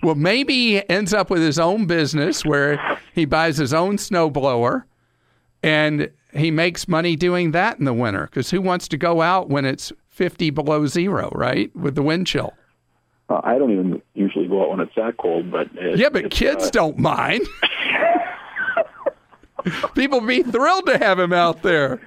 Well, 0.03 0.15
maybe 0.15 0.53
he 0.55 0.89
ends 0.91 1.13
up 1.15 1.31
with 1.31 1.43
his 1.43 1.59
own 1.59 1.87
business 1.87 2.45
where 2.45 2.99
he 3.15 3.25
buys 3.25 3.57
his 3.57 3.73
own 3.75 3.97
snowblower 3.97 4.85
and 5.63 6.11
he 6.33 6.51
makes 6.51 6.87
money 6.89 7.17
doing 7.17 7.51
that 7.53 7.79
in 7.79 7.85
the 7.85 7.93
winter 7.95 8.27
because 8.27 8.51
who 8.51 8.61
wants 8.61 8.89
to 8.89 8.97
go 8.97 9.21
out 9.23 9.49
when 9.49 9.65
it's 9.65 9.93
50 10.09 10.51
below 10.51 10.87
zero, 10.87 11.31
right? 11.35 11.75
With 11.75 11.95
the 11.95 12.03
wind 12.03 12.27
chill. 12.27 12.53
uh, 13.29 13.41
I 13.43 13.59
don't 13.59 13.73
even 13.73 14.03
usually 14.15 14.47
go 14.47 14.63
out 14.63 14.71
when 14.71 14.81
it's 14.81 14.95
that 14.97 15.17
cold, 15.17 15.51
but 15.51 15.69
it, 15.75 15.99
Yeah, 15.99 16.09
but 16.11 16.31
kids 16.31 16.67
uh, 16.67 16.71
don't 16.71 16.99
mind. 16.99 17.43
People 19.95 20.21
be 20.21 20.43
thrilled 20.43 20.87
to 20.87 20.99
have 20.99 21.19
him 21.19 21.33
out 21.33 21.63
there. 21.63 22.01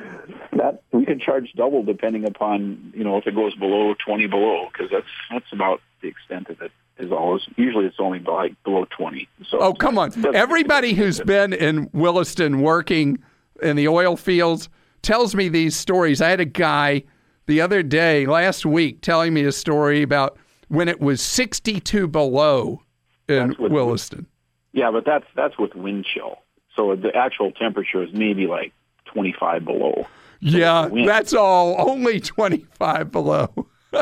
that 0.54 0.84
we 0.92 1.06
can 1.06 1.20
charge 1.20 1.52
double 1.56 1.84
depending 1.84 2.26
upon 2.26 2.94
you 2.96 3.04
know 3.04 3.18
if 3.18 3.26
it 3.28 3.36
goes 3.36 3.56
below 3.56 3.96
20 4.06 4.28
below 4.28 4.70
because 4.72 4.90
that's 4.92 5.08
that's 5.32 5.52
about 5.52 5.82
the 6.02 6.08
extent 6.08 6.48
of 6.50 6.62
it 6.62 6.72
is 7.00 7.12
always 7.12 7.42
usually 7.56 7.86
it's 7.86 7.96
only 8.00 8.20
like 8.20 8.54
below 8.64 8.86
20 8.96 9.28
so 9.50 9.60
Oh, 9.60 9.74
come 9.74 9.98
on. 9.98 10.12
Everybody 10.36 10.94
who's 10.94 11.20
been 11.22 11.52
in 11.54 11.90
Williston 11.92 12.62
working 12.62 13.18
in 13.64 13.76
the 13.78 13.88
oil 13.88 14.16
fields 14.16 14.70
tells 15.02 15.34
me 15.36 15.50
these 15.50 15.76
stories. 15.76 16.22
I 16.22 16.30
had 16.30 16.40
a 16.40 16.46
guy 16.46 17.04
the 17.48 17.60
other 17.62 17.82
day, 17.84 18.26
last 18.26 18.66
week, 18.66 19.02
telling 19.02 19.34
me 19.34 19.44
a 19.44 19.52
story 19.52 20.02
about 20.02 20.38
when 20.70 20.88
it 20.88 21.02
was 21.02 21.20
62 21.22 22.08
below 22.08 22.82
in 23.28 23.54
what- 23.54 23.72
Williston. 23.72 24.28
yeah 24.72 24.92
but 24.92 25.04
that's 25.06 25.26
that's 25.36 25.58
with 25.58 25.74
wind 25.76 26.06
chill 26.06 26.38
so 26.76 26.96
the 26.96 27.16
actual 27.16 27.52
temperature 27.52 28.04
is 28.04 28.10
maybe 28.14 28.48
like 28.48 28.74
25 29.06 29.66
below 29.66 30.08
Yeah, 30.40 30.90
that's 31.06 31.34
all. 31.34 31.76
Only 31.90 32.20
25 32.20 33.12
below. 33.12 33.68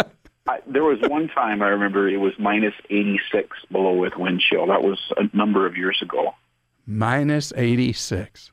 I, 0.48 0.60
there 0.66 0.84
was 0.84 0.98
one 1.08 1.28
time 1.28 1.62
I 1.62 1.68
remember 1.68 2.10
it 2.10 2.18
was 2.18 2.34
minus 2.40 2.74
86 2.90 3.58
below 3.72 3.94
with 3.94 4.16
wind 4.18 4.42
chill 4.42 4.66
that 4.68 4.82
was 4.82 5.00
a 5.18 5.36
number 5.36 5.66
of 5.68 5.78
years 5.78 6.00
ago 6.02 6.34
Minus 6.88 7.54
86. 7.56 8.52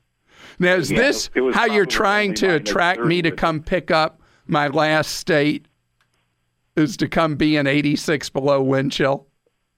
Now, 0.59 0.75
is 0.75 0.91
Yeah, 0.91 0.99
this 0.99 1.31
how 1.55 1.65
you're 1.65 1.87
trying 1.87 2.35
to 2.35 2.57
attract 2.57 3.01
me 3.01 3.23
to 3.23 3.31
come 3.31 3.63
pick 3.63 3.91
up 3.91 4.21
my 4.47 4.69
last 4.69 5.13
state? 5.17 5.67
Is 6.77 6.97
to 6.99 7.09
come 7.09 7.37
be 7.37 7.57
an 7.57 7.67
86 7.67 8.29
below 8.31 8.63
wind 8.63 8.93
chill? 8.93 9.27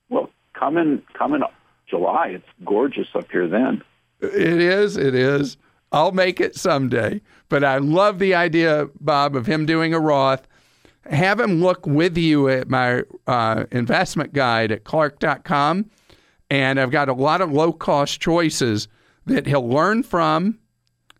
well 0.08 0.28
come 0.52 0.76
in 0.76 1.02
come 1.14 1.32
in 1.34 1.42
July 1.88 2.28
it's 2.28 2.48
gorgeous 2.64 3.08
up 3.14 3.30
here 3.30 3.46
then 3.48 3.82
It 4.20 4.60
is. 4.60 4.96
It 4.96 5.14
is. 5.14 5.56
I'll 5.92 6.12
make 6.12 6.40
it 6.40 6.54
someday. 6.54 7.20
But 7.48 7.64
I 7.64 7.78
love 7.78 8.18
the 8.18 8.34
idea, 8.34 8.88
Bob, 9.00 9.34
of 9.34 9.46
him 9.46 9.66
doing 9.66 9.92
a 9.92 10.00
Roth. 10.00 10.46
Have 11.06 11.40
him 11.40 11.60
look 11.60 11.86
with 11.86 12.16
you 12.16 12.48
at 12.48 12.68
my 12.68 13.02
uh, 13.26 13.64
investment 13.72 14.32
guide 14.32 14.70
at 14.70 14.84
clark.com. 14.84 15.90
And 16.50 16.80
I've 16.80 16.90
got 16.90 17.08
a 17.08 17.14
lot 17.14 17.40
of 17.40 17.52
low 17.52 17.72
cost 17.72 18.20
choices 18.20 18.88
that 19.26 19.46
he'll 19.46 19.68
learn 19.68 20.02
from 20.02 20.58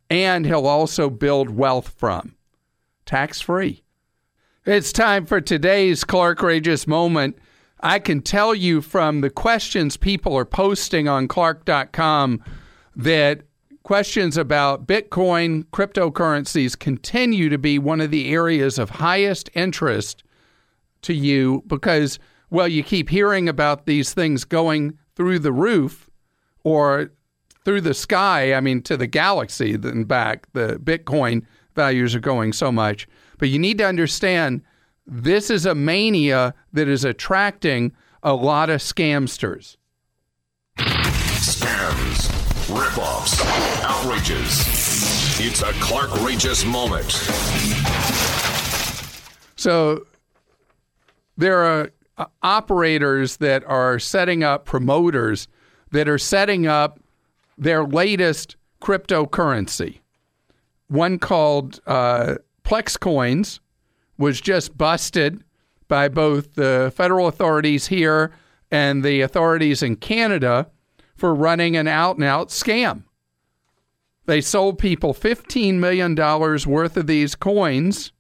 and 0.09 0.45
he'll 0.45 0.67
also 0.67 1.09
build 1.09 1.51
wealth 1.51 1.95
from. 1.97 2.35
Tax 3.07 3.41
free. 3.41 3.85
It's 4.67 4.93
time 4.93 5.25
for 5.25 5.41
today's 5.41 6.05
Clark 6.05 6.43
Rageous 6.43 6.87
moment. 6.87 7.39
I 7.81 7.99
can 7.99 8.21
tell 8.21 8.55
you 8.55 8.83
from 8.83 9.21
the 9.21 9.31
questions 9.31 9.97
people 9.97 10.37
are 10.37 10.45
posting 10.45 11.09
on 11.09 11.29
clark.com 11.29 12.43
that 13.05 13.43
questions 13.83 14.37
about 14.37 14.87
Bitcoin, 14.87 15.65
cryptocurrencies 15.73 16.79
continue 16.79 17.49
to 17.49 17.59
be 17.59 17.79
one 17.79 18.01
of 18.01 18.11
the 18.11 18.33
areas 18.33 18.79
of 18.79 18.91
highest 18.91 19.51
interest 19.55 20.23
to 21.03 21.15
you 21.15 21.65
because, 21.67 22.19
well, 22.51 22.69
you 22.69 22.83
keep 22.83 23.09
hearing 23.09 23.49
about 23.49 23.87
these 23.87 24.13
things 24.13 24.45
going 24.45 24.99
through 25.17 25.39
the 25.39 25.53
roof 25.53 26.09
or 26.63 27.11
through 27.65 27.81
the 27.81 27.95
sky, 27.95 28.55
I 28.55 28.61
mean, 28.61 28.83
to 28.83 28.97
the 28.97 29.07
galaxy 29.07 29.75
and 29.75 30.07
back. 30.07 30.47
The 30.53 30.79
Bitcoin 30.83 31.45
values 31.75 32.15
are 32.15 32.21
going 32.21 32.53
so 32.53 32.71
much. 32.71 33.09
But 33.39 33.49
you 33.49 33.59
need 33.59 33.79
to 33.79 33.87
understand 33.87 34.63
this 35.07 35.51
is 35.51 35.67
a 35.67 35.75
mania 35.75 36.55
that 36.73 36.89
is 36.89 37.05
attracting 37.05 37.93
a 38.23 38.35
lot 38.35 38.71
of 38.71 38.81
scamsters. 38.81 39.77
Scams, 40.79 42.40
ripoffs, 42.71 43.41
outrages. 43.83 45.41
It's 45.41 45.63
a 45.63 45.73
Clark 45.81 46.11
Rageous 46.23 46.65
moment. 46.65 47.11
So 49.57 50.07
there 51.37 51.65
are 51.65 51.91
uh, 52.17 52.27
operators 52.43 53.39
that 53.39 53.65
are 53.65 53.99
setting 53.99 54.45
up 54.45 54.65
promoters 54.65 55.49
that 55.91 56.09
are 56.09 56.19
setting 56.19 56.67
up 56.67 57.01
their 57.59 57.85
latest 57.85 58.57
cryptocurrency. 58.81 60.01
One 60.89 61.19
called 61.19 61.81
uh, 61.87 62.37
Plex 62.65 62.99
Coins 62.99 63.61
was 64.19 64.41
just 64.41 64.77
busted 64.77 65.43
by 65.89 66.09
both 66.09 66.55
the 66.55 66.93
federal 66.95 67.27
authorities 67.27 67.89
here 67.89 68.33
and 68.71 69.03
the 69.03 69.23
authorities 69.23 69.83
in 69.83 69.97
Canada 69.97 70.69
for 71.21 71.35
running 71.35 71.77
an 71.77 71.87
out 71.87 72.17
and 72.17 72.25
out 72.25 72.49
scam. 72.49 73.03
They 74.25 74.41
sold 74.41 74.79
people 74.79 75.13
$15 75.13 75.75
million 75.75 76.15
worth 76.15 76.97
of 76.97 77.07
these 77.07 77.35
coins 77.35 78.13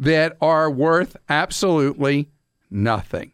that 0.00 0.36
are 0.40 0.68
worth 0.68 1.16
absolutely 1.28 2.28
nothing. 2.72 3.30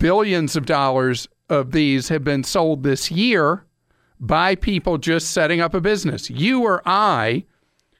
Billions 0.00 0.56
of 0.56 0.64
dollars 0.64 1.28
of 1.50 1.72
these 1.72 2.08
have 2.08 2.24
been 2.24 2.42
sold 2.42 2.82
this 2.82 3.10
year 3.10 3.66
by 4.18 4.54
people 4.54 4.96
just 4.96 5.30
setting 5.30 5.60
up 5.60 5.74
a 5.74 5.80
business. 5.80 6.30
You 6.30 6.62
or 6.62 6.80
I 6.86 7.44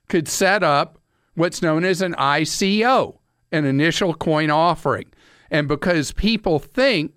could 0.09 0.29
set 0.29 0.63
up 0.63 0.99
what's 1.35 1.61
known 1.61 1.85
as 1.85 2.01
an 2.01 2.15
ICO, 2.15 3.19
an 3.53 3.67
initial 3.67 4.15
coin 4.15 4.49
offering. 4.51 5.13
And 5.51 5.69
because 5.69 6.13
people 6.13 6.59
think 6.59 7.13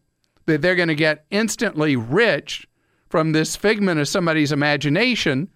that 0.49 0.61
they're 0.61 0.75
going 0.75 0.89
to 0.89 0.95
get 0.95 1.25
instantly 1.31 1.95
rich 1.95 2.67
from 3.09 3.31
this 3.31 3.55
figment 3.55 3.99
of 3.99 4.07
somebody's 4.07 4.51
imagination, 4.51 5.47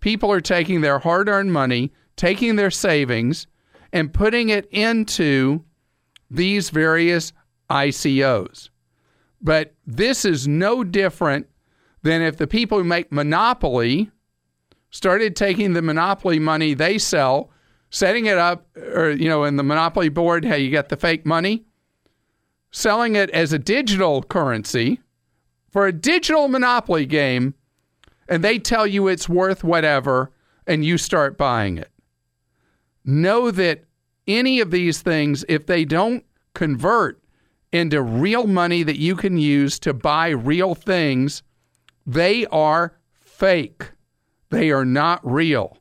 people 0.00 0.30
are 0.30 0.40
taking 0.40 0.80
their 0.80 0.98
hard 0.98 1.28
earned 1.28 1.52
money, 1.52 1.92
taking 2.16 2.56
their 2.56 2.70
savings, 2.70 3.46
and 3.92 4.14
putting 4.14 4.48
it 4.48 4.66
into 4.70 5.64
these 6.30 6.70
various 6.70 7.32
ICOs. 7.68 8.70
But 9.40 9.74
this 9.86 10.24
is 10.24 10.46
no 10.46 10.84
different 10.84 11.48
than 12.02 12.22
if 12.22 12.36
the 12.36 12.46
people 12.46 12.78
who 12.78 12.84
make 12.84 13.12
Monopoly 13.12 14.10
started 14.90 15.36
taking 15.36 15.72
the 15.72 15.82
Monopoly 15.82 16.38
money 16.38 16.74
they 16.74 16.98
sell, 16.98 17.50
setting 17.90 18.26
it 18.26 18.38
up, 18.38 18.66
or, 18.76 19.10
you 19.10 19.28
know, 19.28 19.44
in 19.44 19.56
the 19.56 19.62
Monopoly 19.62 20.08
board, 20.08 20.44
how 20.44 20.54
you 20.54 20.70
get 20.70 20.88
the 20.88 20.96
fake 20.96 21.26
money, 21.26 21.64
selling 22.72 23.14
it 23.14 23.30
as 23.30 23.52
a 23.52 23.58
digital 23.58 24.22
currency 24.22 25.00
for 25.70 25.86
a 25.86 25.92
digital 25.92 26.48
Monopoly 26.48 27.06
game, 27.06 27.54
and 28.28 28.42
they 28.42 28.58
tell 28.58 28.86
you 28.86 29.06
it's 29.06 29.28
worth 29.28 29.62
whatever, 29.62 30.32
and 30.66 30.84
you 30.84 30.98
start 30.98 31.38
buying 31.38 31.78
it. 31.78 31.90
Know 33.04 33.50
that 33.50 33.84
any 34.26 34.60
of 34.60 34.70
these 34.70 35.02
things, 35.02 35.44
if 35.48 35.66
they 35.66 35.84
don't 35.84 36.24
convert 36.54 37.22
into 37.72 38.02
real 38.02 38.46
money 38.46 38.82
that 38.82 38.98
you 38.98 39.16
can 39.16 39.38
use 39.38 39.78
to 39.80 39.94
buy 39.94 40.28
real 40.28 40.74
things, 40.74 41.42
they 42.06 42.46
are 42.46 42.96
fake. 43.20 43.92
They 44.50 44.70
are 44.70 44.84
not 44.84 45.20
real. 45.24 45.78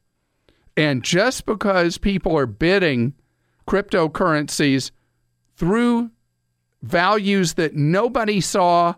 And 0.77 1.03
just 1.03 1.45
because 1.45 1.97
people 1.97 2.37
are 2.37 2.45
bidding 2.45 3.13
cryptocurrencies 3.67 4.91
through 5.55 6.11
values 6.81 7.53
that 7.53 7.75
nobody 7.75 8.41
saw 8.41 8.95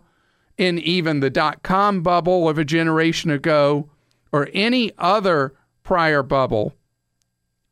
in 0.56 0.78
even 0.78 1.20
the 1.20 1.30
dot 1.30 1.62
com 1.62 2.02
bubble 2.02 2.48
of 2.48 2.58
a 2.58 2.64
generation 2.64 3.30
ago 3.30 3.88
or 4.32 4.48
any 4.54 4.92
other 4.98 5.54
prior 5.82 6.22
bubble 6.22 6.74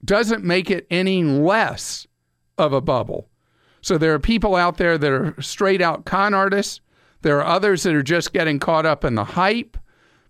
doesn't 0.05 0.45
make 0.45 0.71
it 0.71 0.87
any 0.91 1.23
less 1.23 2.07
of 2.59 2.73
a 2.73 2.81
bubble. 2.81 3.29
So 3.81 3.99
there 3.99 4.13
are 4.15 4.19
people 4.19 4.55
out 4.55 4.77
there 4.77 4.99
that 4.99 5.13
are 5.13 5.35
straight 5.41 5.81
out 5.81 6.05
con 6.05 6.35
artists. 6.35 6.81
There 7.23 7.39
are 7.39 7.47
others 7.47 7.85
that 7.85 7.95
are 7.95 8.03
just 8.03 8.33
getting 8.33 8.59
caught 8.59 8.85
up 8.85 9.05
in 9.05 9.15
the 9.15 9.25
hype. 9.25 9.77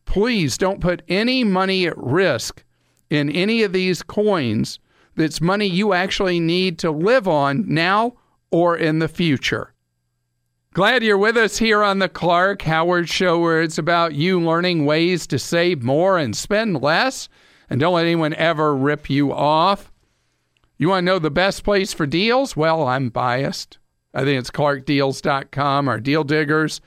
Please 0.04 0.58
don't 0.58 0.80
put 0.80 1.02
any 1.08 1.42
money 1.42 1.86
at 1.86 1.96
risk 1.96 2.64
in 3.08 3.30
any 3.30 3.62
of 3.62 3.72
these 3.72 4.02
coins 4.02 4.78
that's 5.16 5.40
money 5.40 5.66
you 5.66 5.92
actually 5.92 6.38
need 6.38 6.78
to 6.78 6.90
live 6.90 7.26
on 7.26 7.64
now 7.66 8.14
or 8.50 8.76
in 8.76 8.98
the 8.98 9.08
future. 9.08 9.71
Glad 10.74 11.02
you're 11.02 11.18
with 11.18 11.36
us 11.36 11.58
here 11.58 11.82
on 11.82 11.98
the 11.98 12.08
Clark 12.08 12.62
Howard 12.62 13.06
Show, 13.06 13.38
where 13.38 13.60
it's 13.60 13.76
about 13.76 14.14
you 14.14 14.40
learning 14.40 14.86
ways 14.86 15.26
to 15.26 15.38
save 15.38 15.82
more 15.82 16.16
and 16.16 16.34
spend 16.34 16.80
less. 16.80 17.28
And 17.68 17.78
don't 17.78 17.92
let 17.92 18.06
anyone 18.06 18.32
ever 18.32 18.74
rip 18.74 19.10
you 19.10 19.34
off. 19.34 19.92
You 20.78 20.88
want 20.88 21.02
to 21.02 21.12
know 21.12 21.18
the 21.18 21.30
best 21.30 21.62
place 21.62 21.92
for 21.92 22.06
deals? 22.06 22.56
Well, 22.56 22.88
I'm 22.88 23.10
biased. 23.10 23.76
I 24.14 24.24
think 24.24 24.38
it's 24.38 24.50
clarkdeals.com, 24.50 25.88
our 25.88 26.00
deal 26.00 26.24
diggers, 26.24 26.80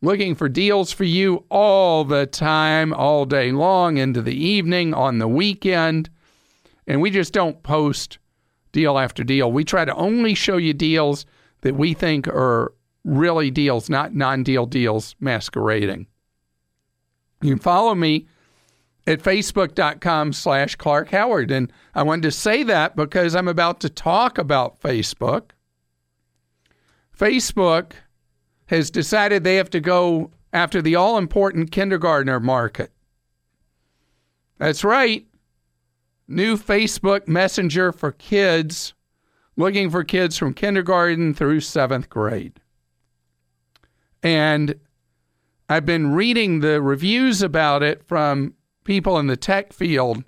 looking 0.00 0.36
for 0.36 0.48
deals 0.48 0.92
for 0.92 1.02
you 1.02 1.44
all 1.50 2.04
the 2.04 2.26
time, 2.26 2.94
all 2.94 3.24
day 3.24 3.50
long, 3.50 3.96
into 3.96 4.22
the 4.22 4.36
evening, 4.36 4.94
on 4.94 5.18
the 5.18 5.26
weekend. 5.26 6.10
And 6.86 7.02
we 7.02 7.10
just 7.10 7.32
don't 7.32 7.60
post 7.64 8.18
deal 8.70 9.00
after 9.00 9.24
deal. 9.24 9.50
We 9.50 9.64
try 9.64 9.84
to 9.84 9.94
only 9.96 10.34
show 10.34 10.58
you 10.58 10.74
deals 10.74 11.26
that 11.62 11.74
we 11.74 11.92
think 11.92 12.28
are 12.28 12.72
really 13.04 13.50
deals, 13.50 13.90
not 13.90 14.14
non 14.14 14.42
deal 14.42 14.66
deals 14.66 15.14
masquerading. 15.20 16.06
You 17.40 17.50
can 17.50 17.58
follow 17.58 17.94
me 17.94 18.26
at 19.06 19.20
facebook.com 19.20 20.32
slash 20.32 20.76
Clark 20.76 21.10
Howard. 21.10 21.50
And 21.50 21.72
I 21.94 22.02
wanted 22.02 22.22
to 22.22 22.30
say 22.30 22.62
that 22.62 22.94
because 22.94 23.34
I'm 23.34 23.48
about 23.48 23.80
to 23.80 23.88
talk 23.88 24.38
about 24.38 24.80
Facebook. 24.80 25.50
Facebook 27.18 27.92
has 28.66 28.90
decided 28.90 29.44
they 29.44 29.56
have 29.56 29.70
to 29.70 29.80
go 29.80 30.30
after 30.52 30.80
the 30.80 30.94
all 30.94 31.18
important 31.18 31.72
kindergartner 31.72 32.38
market. 32.40 32.92
That's 34.58 34.84
right. 34.84 35.26
New 36.28 36.56
Facebook 36.56 37.26
Messenger 37.26 37.92
for 37.92 38.12
kids, 38.12 38.94
looking 39.56 39.90
for 39.90 40.04
kids 40.04 40.38
from 40.38 40.54
kindergarten 40.54 41.34
through 41.34 41.60
seventh 41.60 42.08
grade. 42.08 42.61
And 44.22 44.74
I've 45.68 45.86
been 45.86 46.12
reading 46.12 46.60
the 46.60 46.80
reviews 46.80 47.42
about 47.42 47.82
it 47.82 48.06
from 48.06 48.54
people 48.84 49.18
in 49.18 49.26
the 49.26 49.36
tech 49.36 49.72
field 49.72 50.22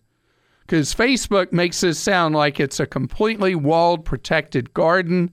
because 0.60 0.94
Facebook 0.94 1.52
makes 1.52 1.80
this 1.80 1.98
sound 1.98 2.34
like 2.34 2.58
it's 2.58 2.80
a 2.80 2.86
completely 2.86 3.54
walled, 3.54 4.04
protected 4.04 4.72
garden 4.72 5.30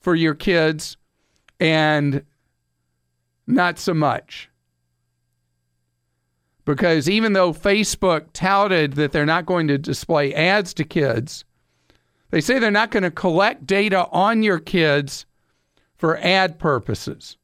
for 0.00 0.14
your 0.14 0.34
kids, 0.34 0.96
and 1.60 2.24
not 3.46 3.78
so 3.78 3.94
much. 3.94 4.50
Because 6.64 7.08
even 7.08 7.32
though 7.32 7.52
Facebook 7.52 8.26
touted 8.32 8.94
that 8.94 9.12
they're 9.12 9.24
not 9.24 9.46
going 9.46 9.68
to 9.68 9.78
display 9.78 10.34
ads 10.34 10.74
to 10.74 10.84
kids, 10.84 11.44
they 12.30 12.40
say 12.40 12.58
they're 12.58 12.70
not 12.70 12.90
going 12.90 13.04
to 13.04 13.10
collect 13.10 13.66
data 13.66 14.06
on 14.10 14.42
your 14.42 14.58
kids 14.58 15.24
for 15.96 16.18
ad 16.18 16.58
purposes. 16.58 17.37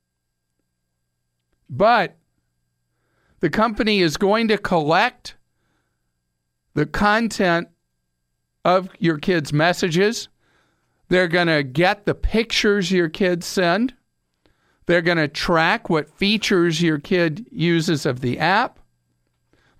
But 1.68 2.16
the 3.40 3.50
company 3.50 4.00
is 4.00 4.16
going 4.16 4.48
to 4.48 4.58
collect 4.58 5.36
the 6.74 6.86
content 6.86 7.68
of 8.64 8.88
your 8.98 9.18
kids' 9.18 9.52
messages. 9.52 10.28
They're 11.08 11.28
going 11.28 11.48
to 11.48 11.62
get 11.62 12.06
the 12.06 12.14
pictures 12.14 12.90
your 12.90 13.08
kids 13.08 13.46
send. 13.46 13.94
They're 14.86 15.02
going 15.02 15.18
to 15.18 15.28
track 15.28 15.88
what 15.88 16.10
features 16.18 16.82
your 16.82 16.98
kid 16.98 17.46
uses 17.50 18.06
of 18.06 18.20
the 18.20 18.38
app. 18.38 18.78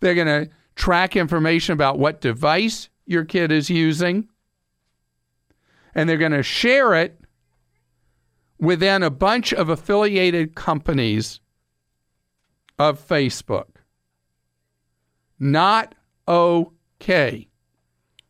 They're 0.00 0.14
going 0.14 0.26
to 0.26 0.50
track 0.76 1.16
information 1.16 1.72
about 1.72 1.98
what 1.98 2.20
device 2.20 2.88
your 3.06 3.24
kid 3.24 3.52
is 3.52 3.70
using. 3.70 4.28
And 5.94 6.08
they're 6.08 6.16
going 6.18 6.32
to 6.32 6.42
share 6.42 6.94
it 6.94 7.18
within 8.58 9.02
a 9.02 9.10
bunch 9.10 9.52
of 9.52 9.68
affiliated 9.68 10.54
companies 10.54 11.40
of 12.78 13.06
Facebook. 13.06 13.66
Not 15.38 15.94
okay. 16.26 17.48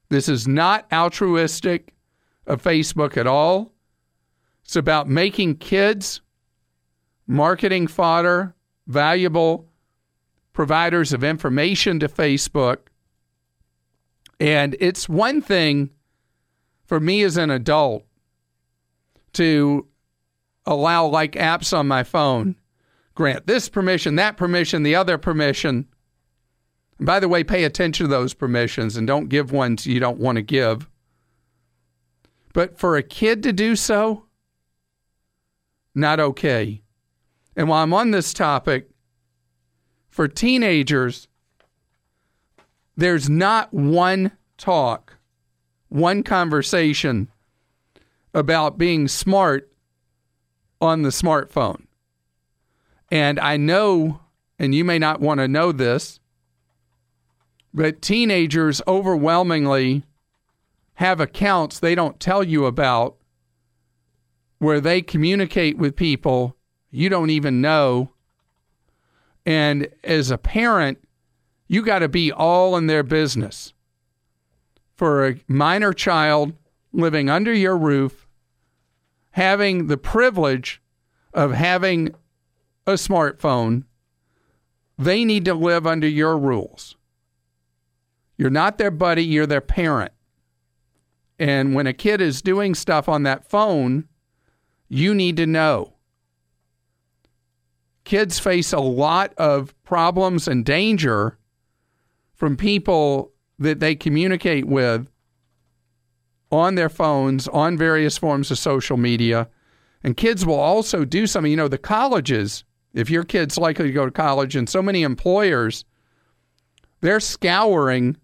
This 0.09 0.28
is 0.28 0.46
not 0.46 0.87
altruistic 0.92 1.94
of 2.46 2.62
Facebook 2.62 3.16
at 3.16 3.26
all. 3.26 3.72
It's 4.64 4.76
about 4.76 5.09
making 5.09 5.57
kids 5.57 6.20
marketing 7.26 7.87
fodder, 7.87 8.54
valuable 8.87 9.68
providers 10.52 11.12
of 11.12 11.24
information 11.24 11.98
to 12.00 12.09
Facebook. 12.09 12.78
And 14.40 14.76
it's 14.80 15.09
one 15.09 15.40
thing 15.40 15.90
for 16.85 17.00
me 17.00 17.22
as 17.22 17.37
an 17.37 17.50
adult 17.50 18.04
to 19.35 19.87
allow 20.66 21.07
like 21.07 21.33
apps 21.33 21.76
on 21.76 21.88
my 21.88 22.02
phone 22.02 22.57
grant 23.14 23.46
this 23.46 23.68
permission, 23.68 24.16
that 24.16 24.37
permission, 24.37 24.83
the 24.83 24.94
other 24.94 25.18
permission. 25.18 25.87
And 26.98 27.07
by 27.07 27.20
the 27.20 27.29
way, 27.29 27.44
pay 27.44 27.64
attention 27.64 28.07
to 28.07 28.11
those 28.11 28.35
permissions 28.35 28.96
and 28.96 29.07
don't 29.07 29.29
give 29.29 29.53
ones 29.53 29.87
you 29.87 30.00
don't 30.00 30.18
want 30.18 30.37
to 30.37 30.42
give. 30.42 30.88
But 32.53 32.79
for 32.79 32.96
a 32.96 33.03
kid 33.03 33.42
to 33.44 33.53
do 33.53 33.77
so, 33.77 34.27
not 35.94 36.20
okay. 36.20 36.83
And 37.57 37.68
while 37.68 37.83
I'm 37.83 37.92
on 37.92 38.11
this 38.11 38.33
topic, 38.33 38.90
for 40.09 40.29
teenagers, 40.29 41.29
there's 42.96 43.29
not 43.29 43.74
one 43.74 44.33
talk, 44.57 45.16
one 45.88 46.22
conversation 46.22 47.29
about 48.33 48.79
being 48.79 49.09
smart 49.09 49.72
on 50.81 51.03
the 51.03 51.09
smartphone. 51.09 51.87
And 53.10 53.38
I 53.38 53.56
know, 53.56 54.20
and 54.58 54.74
you 54.74 54.84
may 54.84 54.98
not 54.98 55.20
want 55.20 55.38
to 55.38 55.48
know 55.48 55.72
this, 55.72 56.20
But 57.74 58.00
teenagers 58.00 58.80
overwhelmingly 58.86 60.04
have 60.94 61.18
accounts 61.18 61.80
they 61.80 61.96
don't 61.96 62.20
tell 62.20 62.44
you 62.44 62.66
about 62.66 63.16
where 64.58 64.80
they 64.80 65.02
communicate 65.02 65.76
with 65.76 65.96
people 65.96 66.56
you 66.92 67.08
don't 67.08 67.30
even 67.30 67.60
know. 67.60 68.12
And 69.44 69.88
as 70.04 70.30
a 70.30 70.38
parent, 70.38 70.98
you 71.66 71.82
got 71.82 71.98
to 71.98 72.08
be 72.08 72.30
all 72.30 72.76
in 72.76 72.86
their 72.86 73.02
business. 73.02 73.74
For 74.94 75.26
a 75.26 75.40
minor 75.48 75.92
child 75.92 76.52
living 76.92 77.28
under 77.28 77.52
your 77.52 77.76
roof, 77.76 78.28
having 79.32 79.88
the 79.88 79.96
privilege 79.96 80.80
of 81.32 81.50
having 81.50 82.14
a 82.87 82.92
smartphone, 82.92 83.85
they 84.99 85.25
need 85.25 85.44
to 85.44 85.55
live 85.55 85.87
under 85.87 86.09
your 86.09 86.38
rules. 86.38 86.97
You're 88.37 88.51
not 88.51 88.79
their 88.79 88.90
buddy, 88.90 89.25
you're 89.25 89.47
their 89.47 89.61
parent. 89.61 90.12
And 91.38 91.75
when 91.75 91.87
a 91.87 91.92
kid 91.92 92.20
is 92.20 92.42
doing 92.42 92.75
stuff 92.75 93.09
on 93.09 93.25
that 93.25 93.49
phone, 93.49 94.09
you 94.88 95.14
need 95.14 95.37
to 95.38 95.47
know. 95.47 95.94
Kids 98.05 98.38
face 98.38 98.73
a 98.73 98.81
lot 98.81 99.33
of 99.38 99.75
problems 99.83 100.47
and 100.47 100.64
danger 100.64 101.38
from 102.35 102.57
people 102.57 103.33
that 103.59 103.81
they 103.81 103.94
communicate 103.94 104.66
with 104.66 105.11
on 106.51 106.75
their 106.75 106.88
phones, 106.88 107.49
on 107.49 107.77
various 107.77 108.18
forms 108.18 108.51
of 108.51 108.59
social 108.59 108.97
media. 108.97 109.49
And 110.03 110.16
kids 110.16 110.44
will 110.44 110.61
also 110.61 111.05
do 111.05 111.27
something. 111.27 111.51
You 111.51 111.57
know, 111.57 111.68
the 111.68 111.79
colleges, 111.79 112.64
if 112.94 113.11
your 113.11 113.24
kid's 113.24 113.59
likely 113.59 113.88
to 113.88 113.92
go 113.92 114.07
to 114.07 114.11
college, 114.11 114.57
and 114.57 114.68
so 114.68 114.80
many 114.80 115.02
employers, 115.02 115.85
they're 117.00 117.20
scouring 117.20 118.16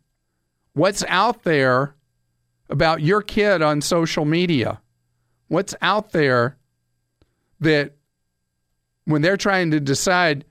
what's 0.74 1.04
out 1.08 1.42
there 1.42 1.94
about 2.70 3.02
your 3.02 3.20
kid 3.20 3.60
on 3.60 3.80
social 3.80 4.24
media. 4.24 4.80
What's 5.48 5.74
out 5.82 6.12
there 6.12 6.56
that 7.58 7.96
when 9.04 9.22
they're 9.22 9.36
trying 9.36 9.72
to 9.72 9.80
decide 9.80 10.44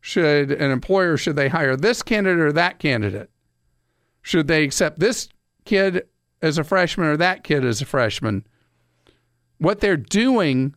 should 0.00 0.52
an 0.52 0.70
employer 0.70 1.16
should 1.16 1.34
they 1.34 1.48
hire 1.48 1.76
this 1.76 2.02
candidate 2.02 2.40
or 2.40 2.52
that 2.52 2.78
candidate? 2.78 3.30
Should 4.22 4.46
they 4.46 4.62
accept 4.62 5.00
this 5.00 5.28
kid 5.64 6.06
as 6.40 6.58
a 6.58 6.64
freshman 6.64 7.08
or 7.08 7.16
that 7.16 7.42
kid 7.42 7.64
as 7.64 7.82
a 7.82 7.86
freshman? 7.86 8.46
What 9.58 9.80
they're 9.80 9.96
doing 9.96 10.74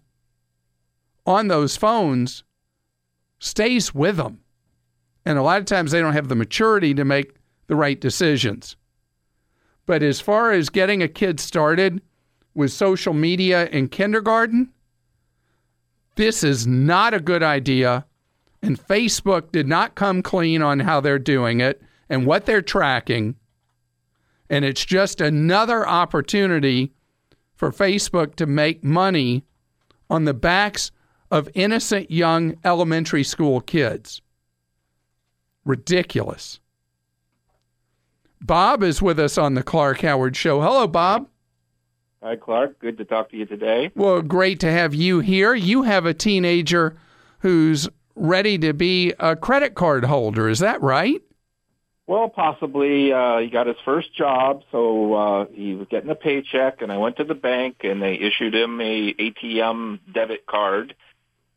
on 1.25 1.47
those 1.47 1.77
phones 1.77 2.43
stays 3.39 3.93
with 3.93 4.17
them. 4.17 4.39
And 5.25 5.37
a 5.37 5.43
lot 5.43 5.59
of 5.59 5.65
times 5.65 5.91
they 5.91 5.99
don't 5.99 6.13
have 6.13 6.29
the 6.29 6.35
maturity 6.35 6.93
to 6.93 7.05
make 7.05 7.35
the 7.67 7.75
right 7.75 7.99
decisions. 7.99 8.75
But 9.85 10.03
as 10.03 10.19
far 10.19 10.51
as 10.51 10.69
getting 10.69 11.01
a 11.03 11.07
kid 11.07 11.39
started 11.39 12.01
with 12.53 12.71
social 12.71 13.13
media 13.13 13.67
in 13.67 13.89
kindergarten, 13.89 14.69
this 16.15 16.43
is 16.43 16.65
not 16.65 17.13
a 17.13 17.19
good 17.19 17.43
idea. 17.43 18.05
And 18.61 18.79
Facebook 18.79 19.51
did 19.51 19.67
not 19.67 19.95
come 19.95 20.23
clean 20.23 20.61
on 20.61 20.79
how 20.79 20.99
they're 20.99 21.19
doing 21.19 21.61
it 21.61 21.81
and 22.09 22.25
what 22.25 22.45
they're 22.45 22.61
tracking. 22.61 23.35
And 24.49 24.65
it's 24.65 24.85
just 24.85 25.21
another 25.21 25.87
opportunity 25.87 26.93
for 27.55 27.71
Facebook 27.71 28.35
to 28.35 28.45
make 28.45 28.83
money 28.83 29.43
on 30.09 30.25
the 30.25 30.33
backs 30.33 30.91
of 31.31 31.49
innocent 31.53 32.11
young 32.11 32.57
elementary 32.63 33.23
school 33.23 33.61
kids. 33.61 34.21
Ridiculous. 35.65 36.59
Bob 38.41 38.83
is 38.83 39.01
with 39.01 39.19
us 39.19 39.37
on 39.37 39.55
the 39.55 39.63
Clark 39.63 40.01
Howard 40.01 40.35
Show. 40.35 40.61
Hello, 40.61 40.87
Bob. 40.87 41.27
Hi, 42.21 42.35
Clark. 42.35 42.79
Good 42.79 42.97
to 42.97 43.05
talk 43.05 43.29
to 43.31 43.37
you 43.37 43.45
today. 43.45 43.91
Well, 43.95 44.21
great 44.21 44.59
to 44.61 44.71
have 44.71 44.93
you 44.93 45.19
here. 45.19 45.53
You 45.53 45.83
have 45.83 46.05
a 46.05 46.13
teenager 46.13 46.97
who's 47.39 47.87
ready 48.15 48.57
to 48.59 48.73
be 48.73 49.13
a 49.19 49.35
credit 49.35 49.75
card 49.75 50.05
holder. 50.05 50.49
Is 50.49 50.59
that 50.59 50.81
right? 50.81 51.21
Well, 52.07 52.29
possibly. 52.29 53.11
Uh, 53.11 53.39
he 53.39 53.49
got 53.49 53.67
his 53.67 53.75
first 53.83 54.15
job, 54.15 54.63
so 54.71 55.13
uh, 55.13 55.45
he 55.51 55.75
was 55.75 55.87
getting 55.89 56.09
a 56.09 56.15
paycheck, 56.15 56.81
and 56.81 56.91
I 56.91 56.97
went 56.97 57.17
to 57.17 57.25
the 57.25 57.35
bank, 57.35 57.77
and 57.83 58.01
they 58.01 58.15
issued 58.15 58.55
him 58.55 58.79
a 58.79 59.13
ATM 59.13 59.99
debit 60.11 60.45
card. 60.45 60.95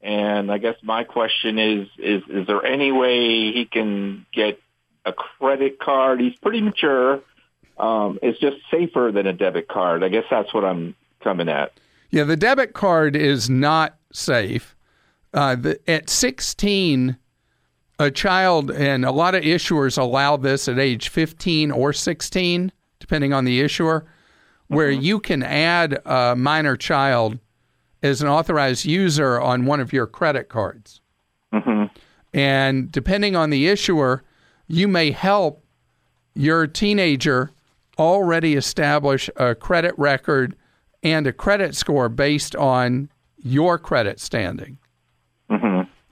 And 0.02 0.50
I 0.50 0.58
guess 0.58 0.76
my 0.82 1.04
question 1.04 1.58
is: 1.58 1.88
is 1.98 2.22
is 2.28 2.46
there 2.46 2.64
any 2.64 2.90
way 2.90 3.52
he 3.52 3.68
can 3.70 4.26
get 4.32 4.58
a 5.04 5.12
credit 5.12 5.78
card? 5.78 6.20
He's 6.20 6.36
pretty 6.36 6.62
mature. 6.62 7.20
Um, 7.78 8.18
it's 8.22 8.38
just 8.38 8.56
safer 8.70 9.10
than 9.12 9.26
a 9.26 9.32
debit 9.32 9.68
card. 9.68 10.04
I 10.04 10.08
guess 10.08 10.24
that's 10.30 10.52
what 10.54 10.64
I'm 10.64 10.94
coming 11.22 11.48
at. 11.48 11.72
Yeah, 12.10 12.24
the 12.24 12.36
debit 12.36 12.72
card 12.72 13.14
is 13.16 13.48
not 13.48 13.96
safe. 14.12 14.76
Uh, 15.32 15.54
the, 15.54 15.80
at 15.88 16.10
16, 16.10 17.16
a 17.98 18.10
child, 18.10 18.70
and 18.70 19.04
a 19.04 19.12
lot 19.12 19.34
of 19.34 19.44
issuers 19.44 19.96
allow 19.96 20.36
this 20.36 20.66
at 20.68 20.78
age 20.78 21.08
15 21.08 21.70
or 21.70 21.92
16, 21.92 22.72
depending 22.98 23.32
on 23.32 23.44
the 23.44 23.60
issuer, 23.60 24.04
where 24.66 24.90
you 24.90 25.20
can 25.20 25.42
add 25.42 26.00
a 26.04 26.34
minor 26.36 26.76
child 26.76 27.38
as 28.02 28.22
an 28.22 28.28
authorized 28.28 28.84
user 28.84 29.40
on 29.40 29.66
one 29.66 29.80
of 29.80 29.92
your 29.92 30.06
credit 30.06 30.48
cards. 30.48 31.00
And 32.32 32.90
depending 32.92 33.34
on 33.36 33.50
the 33.50 33.66
issuer, 33.68 34.22
you 34.68 34.86
may 34.88 35.10
help 35.10 35.64
your 36.34 36.66
teenager 36.66 37.50
already 37.98 38.54
establish 38.54 39.28
a 39.36 39.54
credit 39.54 39.94
record 39.98 40.54
and 41.02 41.26
a 41.26 41.32
credit 41.32 41.74
score 41.74 42.08
based 42.08 42.54
on 42.54 43.10
your 43.42 43.78
credit 43.78 44.20
standing. 44.20 44.78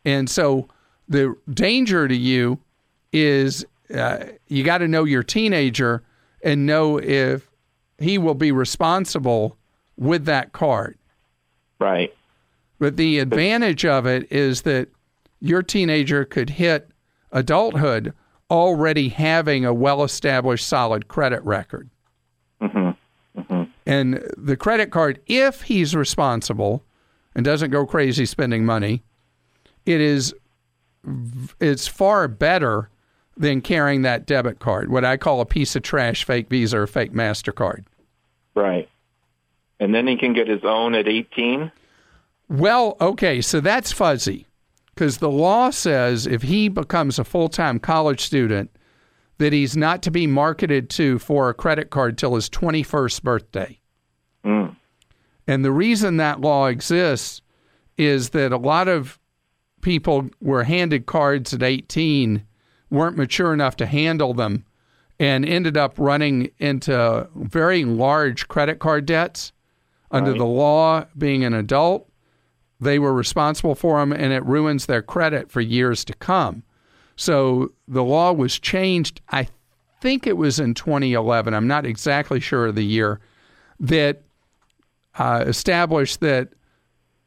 And 0.05 0.29
so 0.29 0.68
the 1.09 1.35
danger 1.53 2.09
to 2.09 2.16
you 2.16 2.59
is 3.12 3.64
uh, 3.94 4.24
you 4.48 4.64
got 4.64 4.79
to 4.79 4.88
know 4.88 5.05
your 5.05 5.22
teenager 5.22 6.03
and 6.42 6.66
know 6.66 6.98
if 6.98 7.48
he 7.98 8.18
will 8.18 8.35
be 8.35 8.53
responsible 8.53 9.57
with 9.96 10.24
that 10.24 10.53
card. 10.53 10.98
Right. 11.79 12.14
But 12.79 12.97
the 12.97 13.19
advantage 13.19 13.85
of 13.85 14.07
it 14.07 14.31
is 14.33 14.62
that 14.62 14.88
your 15.41 15.62
teenager 15.62 16.25
could 16.25 16.51
hit 16.51 16.91
adulthood 17.33 18.12
already 18.51 19.09
having 19.09 19.64
a 19.64 19.75
well 19.75 20.03
established 20.03 20.67
solid 20.67 21.09
credit 21.09 21.43
record. 21.45 21.91
Mm-hmm. 22.62 22.91
And 23.87 24.23
the 24.37 24.57
credit 24.57 24.91
card, 24.91 25.21
if 25.27 25.62
he's 25.62 25.97
responsible 25.97 26.85
and 27.35 27.45
doesn't 27.45 27.71
go 27.71 27.87
crazy 27.87 28.27
spending 28.27 28.64
money, 28.64 29.03
it 29.87 30.01
is 30.01 30.35
it's 31.59 31.88
far 31.88 32.29
better 32.29 32.91
than 33.37 33.61
carrying 33.62 34.03
that 34.03 34.27
debit 34.27 34.59
card, 34.59 34.91
what 34.91 35.05
I 35.05 35.17
call 35.17 35.41
a 35.41 35.47
piece 35.47 35.75
of 35.77 35.83
trash 35.83 36.25
fake 36.25 36.51
Visa 36.51 36.81
or 36.81 36.87
fake 36.87 37.12
MasterCard. 37.12 37.85
Right. 38.55 38.88
And 39.81 39.95
then 39.95 40.07
he 40.07 40.17
can 40.17 40.33
get 40.33 40.49
his 40.49 40.64
own 40.64 40.95
at 40.95 41.09
18. 41.09 41.71
Well, 42.49 42.97
okay, 43.01 43.41
so 43.41 43.61
that's 43.61 43.93
fuzzy 43.93 44.47
because 44.95 45.19
the 45.19 45.31
law 45.31 45.71
says 45.71 46.27
if 46.27 46.43
he 46.43 46.69
becomes 46.69 47.19
a 47.19 47.25
full 47.25 47.49
time 47.49 47.79
college 47.79 48.21
student, 48.21 48.71
that 49.38 49.53
he's 49.53 49.77
not 49.77 50.03
to 50.03 50.11
be 50.11 50.27
marketed 50.27 50.91
to 50.91 51.19
for 51.19 51.49
a 51.49 51.55
credit 51.55 51.91
card 51.91 52.19
till 52.19 52.35
his 52.35 52.51
21st 52.51 53.23
birthday. 53.23 53.81
Mm. 54.45 54.75
And 55.47 55.64
the 55.64 55.73
reason 55.73 56.17
that 56.17 56.41
law 56.41 56.67
exists 56.67 57.41
is 57.97 58.31
that 58.31 58.53
a 58.53 58.57
lot 58.57 58.88
of 58.88 59.19
people 59.81 60.29
were 60.41 60.64
handed 60.64 61.07
cards 61.07 61.55
at 61.55 61.62
18, 61.62 62.45
weren't 62.91 63.17
mature 63.17 63.53
enough 63.53 63.77
to 63.77 63.87
handle 63.87 64.35
them, 64.35 64.64
and 65.21 65.45
ended 65.45 65.77
up 65.77 65.95
running 65.99 66.51
into 66.59 67.29
very 67.35 67.85
large 67.85 68.49
credit 68.49 68.79
card 68.79 69.07
debts. 69.07 69.53
Under 70.11 70.31
Right. 70.33 70.38
the 70.38 70.47
law, 70.47 71.05
being 71.16 71.44
an 71.44 71.55
adult, 71.55 72.09
they 72.81 72.99
were 72.99 73.12
responsible 73.12 73.75
for 73.75 73.99
them, 74.01 74.12
and 74.12 74.33
it 74.33 74.44
ruins 74.44 74.87
their 74.87 75.03
credit 75.03 75.51
for 75.51 75.61
years 75.61 76.05
to 76.07 76.14
come. 76.14 76.62
So 77.16 77.73
the 77.87 78.05
law 78.05 78.33
was 78.33 78.59
changed, 78.59 79.21
I 79.31 79.49
think 80.01 80.27
it 80.27 80.37
was 80.37 80.61
in 80.61 80.75
2011, 80.75 81.53
I'm 81.55 81.66
not 81.66 81.85
exactly 81.85 82.38
sure 82.40 82.66
of 82.66 82.77
the 82.77 82.85
year, 82.85 83.21
that 83.81 84.23
uh, 85.18 85.44
established 85.47 86.21
that 86.21 86.51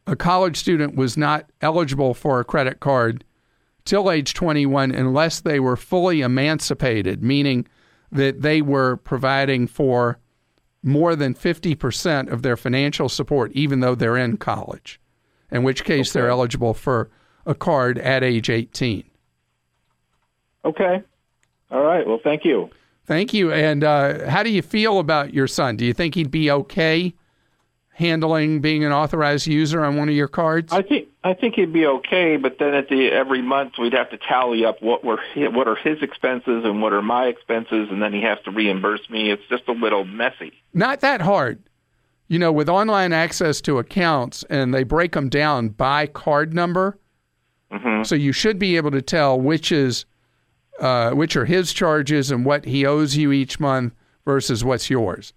a 0.08 0.16
college 0.16 0.58
student 0.58 0.96
was 0.96 1.18
not 1.18 1.50
eligible 1.62 2.14
for 2.14 2.40
a 2.40 2.46
credit 2.46 2.80
card 2.80 3.24
till 3.84 4.10
age 4.10 4.34
21 4.34 4.92
unless 4.92 5.42
they 5.42 5.60
were 5.60 5.76
fully 5.76 6.22
emancipated, 6.22 7.22
meaning 7.22 7.68
that 8.12 8.42
they 8.42 8.62
were 8.62 8.96
providing 8.98 9.68
for 9.68 10.18
more 10.84 11.16
than 11.16 11.34
50% 11.34 12.32
of 12.32 12.42
their 12.42 12.58
financial 12.58 13.10
support, 13.10 13.52
even 13.54 13.80
though 13.80 13.96
they're 13.96 14.18
in 14.18 14.38
college, 14.38 15.00
in 15.52 15.64
which 15.64 15.84
case 15.84 16.12
they're 16.12 16.30
eligible 16.30 16.74
for 16.74 17.10
a 17.46 17.56
card 17.56 17.98
at 18.00 18.24
age 18.24 18.50
18. 18.50 19.04
Okay. 20.66 21.04
All 21.70 21.84
right. 21.84 22.06
Well, 22.06 22.20
thank 22.24 22.46
you. 22.46 22.70
Thank 23.06 23.34
you. 23.34 23.52
And 23.52 23.84
uh, 23.84 24.30
how 24.30 24.44
do 24.44 24.50
you 24.50 24.62
feel 24.62 25.00
about 25.00 25.34
your 25.34 25.48
son? 25.48 25.76
Do 25.76 25.86
you 25.86 25.94
think 25.94 26.16
he'd 26.16 26.32
be 26.32 26.52
okay 26.52 27.14
handling 27.94 28.62
being 28.62 28.84
an 28.84 28.92
authorized 28.92 29.48
user 29.48 29.84
on 29.84 29.96
one 29.98 30.10
of 30.10 30.16
your 30.16 30.28
cards? 30.28 30.72
I 30.74 30.82
think 30.82 31.10
I 31.24 31.34
think 31.34 31.56
he'd 31.56 31.74
be 31.74 31.86
okay, 31.86 32.38
but 32.38 32.58
then 32.58 32.74
at 32.74 32.90
the 32.90 33.12
every 33.12 33.42
month 33.42 33.74
we'd 33.80 33.94
have 33.94 34.10
to 34.12 34.18
tally 34.18 34.66
up 34.66 34.82
what 34.82 35.04
were 35.04 35.20
what 35.36 35.68
are 35.68 35.76
his 35.76 36.02
expenses 36.02 36.64
and 36.66 36.82
what 36.82 36.94
are 36.94 37.02
my 37.02 37.26
expenses, 37.26 37.90
and 37.92 38.02
then 38.02 38.14
he 38.14 38.22
has 38.22 38.40
to 38.46 38.52
reimburse 38.52 39.10
me. 39.10 39.32
It's 39.32 39.44
just 39.50 39.68
a 39.68 39.74
little 39.74 40.06
messy. 40.06 40.54
Not 40.74 41.02
that 41.02 41.22
hard. 41.22 41.62
You 42.28 42.40
know, 42.40 42.52
with 42.52 42.70
online 42.70 43.12
access 43.12 43.60
to 43.62 43.78
accounts 43.78 44.44
and 44.50 44.74
they 44.74 44.84
break 44.84 45.12
them 45.12 45.28
down 45.28 45.70
by 45.70 46.08
card 46.08 46.54
number, 46.54 46.98
hmm 47.72 48.04
so 48.04 48.16
you 48.16 48.32
should 48.32 48.58
be 48.58 48.78
able 48.78 48.92
to 48.92 49.02
tell 49.02 49.40
which 49.40 49.72
is 49.72 50.06
uh, 50.80 51.12
which 51.12 51.36
are 51.36 51.46
his 51.46 51.72
charges 51.74 52.32
and 52.32 52.46
what 52.46 52.66
he 52.66 52.86
owes 52.86 53.16
you 53.16 53.32
each 53.32 53.60
month 53.60 53.94
versus 54.26 54.64
what's 54.64 54.90
yours. 54.90 55.34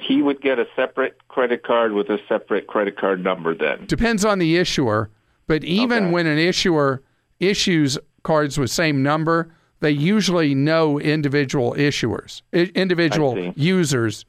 He 0.00 0.22
would 0.22 0.40
get 0.40 0.58
a 0.58 0.66
separate 0.76 1.16
credit 1.28 1.64
card 1.64 1.92
with 1.92 2.08
a 2.08 2.18
separate 2.28 2.66
credit 2.68 2.96
card 2.96 3.22
number. 3.22 3.54
Then 3.54 3.84
Depends 3.86 4.24
on 4.24 4.38
the 4.38 4.56
issuer, 4.56 5.10
but 5.46 5.64
even 5.64 6.04
Okay. 6.04 6.12
when 6.12 6.26
an 6.26 6.38
issuer 6.38 7.02
issues 7.40 7.98
cards 8.22 8.58
with 8.58 8.70
same 8.70 9.02
number, 9.02 9.48
they 9.80 9.90
usually 9.90 10.54
know 10.54 10.98
individual 11.00 11.72
issuers, 11.74 12.42
individual 12.52 13.52
users 13.56 14.24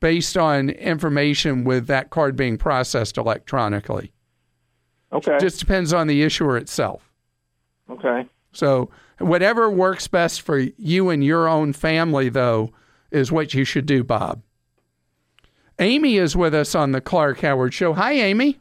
based 0.00 0.36
on 0.36 0.70
information 0.70 1.64
with 1.64 1.86
that 1.86 2.10
card 2.10 2.36
being 2.36 2.58
processed 2.58 3.16
electronically. 3.16 4.12
okay, 5.12 5.38
Just 5.40 5.58
depends 5.60 5.92
on 5.92 6.06
the 6.06 6.22
issuer 6.22 6.56
itself. 6.56 7.10
okay. 7.90 8.26
So, 8.52 8.90
whatever 9.18 9.70
works 9.70 10.06
best 10.08 10.42
for 10.42 10.58
you 10.58 11.08
and 11.08 11.24
your 11.24 11.48
own 11.48 11.72
family, 11.72 12.28
though, 12.28 12.70
is 13.10 13.30
what 13.32 13.54
you 13.54 13.64
should 13.64 13.86
do, 13.86 14.04
Bob. 14.04 14.42
Amy 15.78 16.16
is 16.16 16.36
with 16.36 16.54
us 16.54 16.74
on 16.74 16.92
the 16.92 17.00
Clark 17.00 17.40
Howard 17.40 17.74
Show. 17.74 17.92
Hi, 17.94 18.12
Amy. 18.12 18.58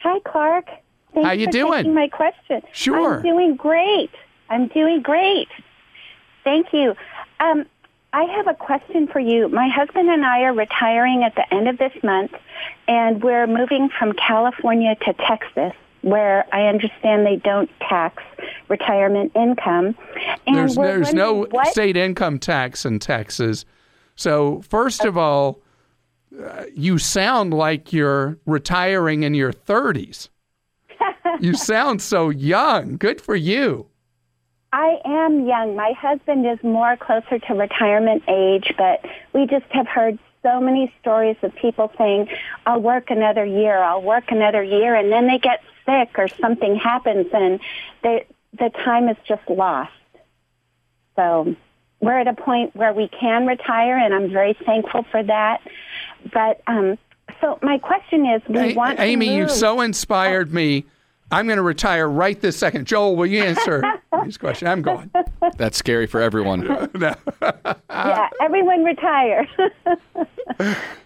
Hi, 0.00 0.18
Clark. 0.20 0.66
Thanks 1.12 1.26
How 1.26 1.32
you 1.32 1.46
for 1.46 1.52
doing? 1.52 1.94
my 1.94 2.08
question. 2.08 2.62
Sure. 2.72 3.16
I'm 3.16 3.22
doing 3.22 3.56
great. 3.56 4.10
I'm 4.50 4.68
doing 4.68 5.00
great. 5.02 5.48
Thank 6.42 6.72
you. 6.72 6.94
Um, 7.40 7.64
I 8.12 8.24
have 8.24 8.46
a 8.46 8.54
question 8.54 9.08
for 9.08 9.20
you. 9.20 9.48
My 9.48 9.68
husband 9.68 10.08
and 10.08 10.24
I 10.24 10.42
are 10.42 10.52
retiring 10.52 11.24
at 11.24 11.34
the 11.34 11.52
end 11.52 11.68
of 11.68 11.78
this 11.78 11.92
month, 12.02 12.32
and 12.86 13.22
we're 13.22 13.46
moving 13.46 13.88
from 13.98 14.12
California 14.12 14.94
to 15.04 15.12
Texas, 15.14 15.72
where 16.02 16.44
I 16.52 16.66
understand 16.66 17.26
they 17.26 17.36
don't 17.36 17.70
tax 17.80 18.22
retirement 18.68 19.32
income. 19.34 19.96
And 20.46 20.56
There's, 20.56 20.76
there's 20.76 21.14
no 21.14 21.46
what 21.46 21.68
state 21.68 21.96
income 21.96 22.38
tax 22.38 22.84
in 22.84 22.98
Texas. 22.98 23.64
So, 24.16 24.62
first 24.68 25.04
of 25.04 25.16
all, 25.18 25.60
uh, 26.42 26.64
you 26.74 26.98
sound 26.98 27.54
like 27.54 27.92
you're 27.92 28.38
retiring 28.46 29.22
in 29.22 29.34
your 29.34 29.52
30s. 29.52 30.28
you 31.40 31.54
sound 31.54 32.02
so 32.02 32.30
young. 32.30 32.96
Good 32.96 33.20
for 33.20 33.36
you. 33.36 33.86
I 34.72 34.98
am 35.04 35.46
young. 35.46 35.76
My 35.76 35.92
husband 35.92 36.46
is 36.46 36.58
more 36.64 36.96
closer 36.96 37.38
to 37.38 37.54
retirement 37.54 38.24
age, 38.26 38.72
but 38.76 39.04
we 39.32 39.46
just 39.46 39.66
have 39.70 39.86
heard 39.86 40.18
so 40.42 40.60
many 40.60 40.92
stories 41.00 41.36
of 41.42 41.54
people 41.54 41.92
saying, 41.96 42.28
I'll 42.66 42.80
work 42.80 43.10
another 43.10 43.44
year, 43.44 43.78
I'll 43.78 44.02
work 44.02 44.30
another 44.30 44.62
year, 44.62 44.94
and 44.94 45.12
then 45.12 45.26
they 45.28 45.38
get 45.38 45.62
sick 45.86 46.18
or 46.18 46.28
something 46.28 46.76
happens 46.76 47.26
and 47.32 47.60
they, 48.02 48.26
the 48.58 48.70
time 48.70 49.08
is 49.08 49.16
just 49.26 49.48
lost. 49.48 49.92
So 51.16 51.54
we're 52.00 52.18
at 52.18 52.28
a 52.28 52.34
point 52.34 52.74
where 52.74 52.92
we 52.92 53.08
can 53.08 53.46
retire, 53.46 53.96
and 53.96 54.12
I'm 54.12 54.30
very 54.30 54.56
thankful 54.66 55.04
for 55.10 55.22
that. 55.22 55.60
But 56.32 56.60
um, 56.66 56.98
so 57.40 57.58
my 57.62 57.78
question 57.78 58.26
is, 58.26 58.42
we 58.48 58.72
A- 58.72 58.74
want 58.74 58.96
to 58.98 59.02
Amy, 59.02 59.34
you 59.36 59.42
move- 59.42 59.50
so 59.50 59.80
inspired 59.80 60.52
me. 60.52 60.84
I'm 61.30 61.46
going 61.46 61.56
to 61.56 61.62
retire 61.62 62.08
right 62.08 62.38
this 62.40 62.56
second. 62.56 62.86
Joel, 62.86 63.16
will 63.16 63.26
you 63.26 63.42
answer 63.42 63.82
this 64.24 64.36
question? 64.36 64.68
I'm 64.68 64.82
going. 64.82 65.10
That's 65.56 65.76
scary 65.76 66.06
for 66.06 66.20
everyone. 66.20 66.62
yeah, 67.00 68.28
everyone 68.40 68.84
retire. 68.84 69.46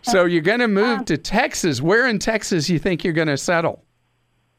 So 0.02 0.24
you're 0.24 0.42
going 0.42 0.60
to 0.60 0.68
move 0.68 1.04
to 1.06 1.16
Texas. 1.16 1.80
Where 1.80 2.06
in 2.06 2.18
Texas 2.18 2.68
you 2.68 2.78
think 2.78 3.04
you're 3.04 3.12
going 3.12 3.28
to 3.28 3.36
settle? 3.36 3.84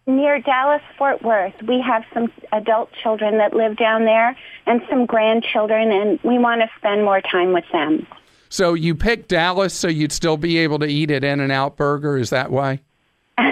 Near 0.07 0.39
Dallas, 0.39 0.81
Fort 0.97 1.21
Worth, 1.21 1.53
we 1.67 1.81
have 1.81 2.03
some 2.13 2.31
adult 2.53 2.89
children 3.03 3.37
that 3.37 3.53
live 3.53 3.77
down 3.77 4.05
there 4.05 4.35
and 4.65 4.81
some 4.89 5.05
grandchildren, 5.05 5.91
and 5.91 6.19
we 6.23 6.39
want 6.39 6.61
to 6.61 6.69
spend 6.77 7.03
more 7.03 7.21
time 7.21 7.53
with 7.53 7.65
them. 7.71 8.07
So 8.49 8.73
you 8.73 8.95
picked 8.95 9.29
Dallas 9.29 9.73
so 9.73 9.87
you'd 9.87 10.11
still 10.11 10.37
be 10.37 10.57
able 10.57 10.79
to 10.79 10.87
eat 10.87 11.11
at 11.11 11.23
In-N-Out 11.23 11.77
Burger. 11.77 12.17
Is 12.17 12.31
that 12.31 12.51
why? 12.51 12.81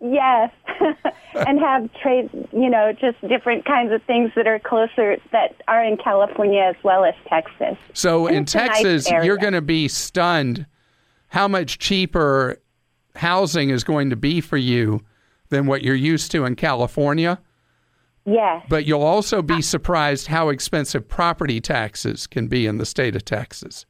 Yes, 0.00 0.50
and 1.34 1.60
have 1.60 1.90
trade, 2.02 2.30
you 2.52 2.70
know, 2.70 2.90
just 2.98 3.20
different 3.28 3.66
kinds 3.66 3.92
of 3.92 4.02
things 4.04 4.30
that 4.34 4.46
are 4.46 4.58
closer 4.58 5.18
that 5.30 5.56
are 5.68 5.84
in 5.84 5.98
California 5.98 6.62
as 6.62 6.76
well 6.82 7.04
as 7.04 7.14
Texas. 7.28 7.76
So 7.92 8.26
in 8.26 8.44
nice 8.44 8.52
Texas, 8.52 9.10
area. 9.10 9.26
you're 9.26 9.36
going 9.36 9.52
to 9.52 9.60
be 9.60 9.88
stunned 9.88 10.64
how 11.28 11.48
much 11.48 11.78
cheaper 11.78 12.62
housing 13.14 13.68
is 13.68 13.84
going 13.84 14.08
to 14.08 14.16
be 14.16 14.40
for 14.40 14.56
you 14.56 15.04
than 15.50 15.66
what 15.66 15.82
you're 15.82 15.94
used 15.94 16.30
to 16.32 16.46
in 16.46 16.56
California. 16.56 17.38
Yes. 18.24 18.64
But 18.68 18.86
you'll 18.86 19.02
also 19.02 19.42
be 19.42 19.62
surprised 19.62 20.26
how 20.26 20.50
expensive 20.50 21.08
property 21.08 21.60
taxes 21.60 22.26
can 22.26 22.48
be 22.48 22.66
in 22.66 22.78
the 22.78 22.86
state 22.86 23.16
of 23.16 23.24
Texas. 23.24 23.86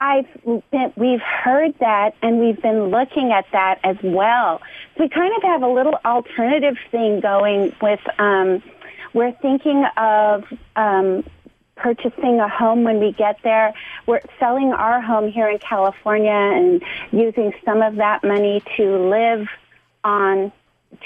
I've 0.00 0.26
been, 0.70 0.92
we've 0.96 1.20
heard 1.20 1.74
that 1.80 2.14
and 2.22 2.40
we've 2.40 2.60
been 2.60 2.86
looking 2.86 3.32
at 3.32 3.46
that 3.52 3.78
as 3.84 3.96
well. 4.02 4.60
So 4.96 5.04
we 5.04 5.08
kind 5.08 5.32
of 5.36 5.42
have 5.42 5.62
a 5.62 5.68
little 5.68 5.98
alternative 6.04 6.76
thing 6.90 7.20
going 7.20 7.74
with, 7.80 8.00
um, 8.18 8.62
we're 9.12 9.32
thinking 9.32 9.84
of, 9.96 10.44
um, 10.76 11.24
purchasing 11.76 12.38
a 12.40 12.48
home 12.48 12.84
when 12.84 13.00
we 13.00 13.12
get 13.12 13.38
there. 13.42 13.74
We're 14.06 14.20
selling 14.38 14.72
our 14.72 15.00
home 15.00 15.30
here 15.30 15.48
in 15.48 15.58
California 15.58 16.30
and 16.30 16.82
using 17.10 17.52
some 17.64 17.82
of 17.82 17.96
that 17.96 18.22
money 18.22 18.62
to 18.76 19.08
live 19.08 19.48
on 20.04 20.52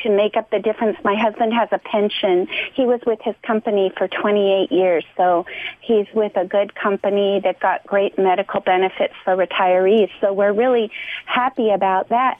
to 0.02 0.10
make 0.10 0.36
up 0.36 0.50
the 0.50 0.58
difference. 0.58 0.96
My 1.04 1.14
husband 1.14 1.52
has 1.54 1.68
a 1.72 1.78
pension. 1.78 2.48
He 2.74 2.84
was 2.84 3.00
with 3.06 3.20
his 3.22 3.34
company 3.42 3.92
for 3.96 4.08
28 4.08 4.72
years, 4.72 5.04
so 5.16 5.46
he's 5.80 6.06
with 6.14 6.36
a 6.36 6.44
good 6.44 6.74
company 6.74 7.40
that 7.44 7.60
got 7.60 7.86
great 7.86 8.18
medical 8.18 8.60
benefits 8.60 9.14
for 9.24 9.36
retirees. 9.36 10.10
So 10.20 10.32
we're 10.32 10.52
really 10.52 10.90
happy 11.26 11.70
about 11.70 12.08
that. 12.10 12.38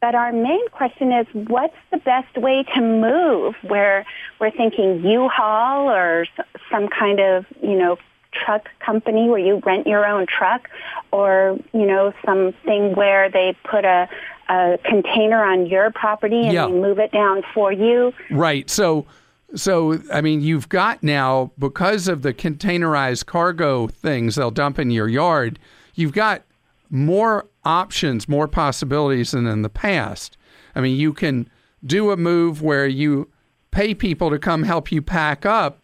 But 0.00 0.14
our 0.14 0.32
main 0.32 0.66
question 0.70 1.12
is, 1.12 1.26
what's 1.34 1.76
the 1.90 1.98
best 1.98 2.36
way 2.38 2.64
to 2.74 2.80
move? 2.80 3.54
Where 3.62 4.06
we're 4.40 4.50
thinking 4.50 5.04
U-Haul 5.04 5.90
or 5.90 6.26
some 6.70 6.88
kind 6.88 7.20
of, 7.20 7.44
you 7.62 7.76
know, 7.76 7.98
truck 8.32 8.68
company 8.78 9.28
where 9.28 9.38
you 9.38 9.60
rent 9.66 9.86
your 9.86 10.06
own 10.06 10.26
truck, 10.26 10.68
or 11.12 11.58
you 11.72 11.84
know, 11.84 12.12
something 12.24 12.94
where 12.94 13.28
they 13.28 13.56
put 13.64 13.84
a, 13.84 14.08
a 14.50 14.78
container 14.84 15.42
on 15.44 15.66
your 15.66 15.90
property 15.92 16.42
and 16.42 16.52
Yeah. 16.52 16.66
they 16.66 16.72
move 16.72 16.98
it 16.98 17.12
down 17.12 17.42
for 17.54 17.72
you. 17.72 18.12
Right. 18.30 18.68
So, 18.68 19.06
so 19.54 20.00
I 20.12 20.20
mean, 20.20 20.40
you've 20.40 20.68
got 20.68 21.02
now 21.02 21.52
because 21.58 22.08
of 22.08 22.22
the 22.22 22.34
containerized 22.34 23.26
cargo 23.26 23.86
things 23.86 24.34
they'll 24.34 24.50
dump 24.50 24.78
in 24.78 24.90
your 24.90 25.08
yard. 25.08 25.58
You've 25.94 26.12
got 26.12 26.42
more 26.90 27.46
options, 27.64 28.28
more 28.28 28.48
possibilities 28.48 29.30
than 29.30 29.46
in 29.46 29.62
the 29.62 29.68
past. 29.68 30.36
I 30.74 30.80
mean, 30.80 30.96
you 30.96 31.12
can 31.12 31.48
do 31.84 32.10
a 32.10 32.16
move 32.16 32.60
where 32.60 32.86
you 32.86 33.28
pay 33.70 33.94
people 33.94 34.30
to 34.30 34.38
come 34.38 34.64
help 34.64 34.90
you 34.90 35.00
pack 35.00 35.46
up 35.46 35.78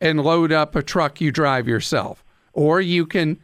and 0.00 0.22
load 0.22 0.52
up 0.52 0.74
a 0.74 0.82
truck 0.82 1.20
you 1.20 1.30
drive 1.30 1.68
yourself, 1.68 2.24
or 2.54 2.80
you 2.80 3.04
can 3.06 3.38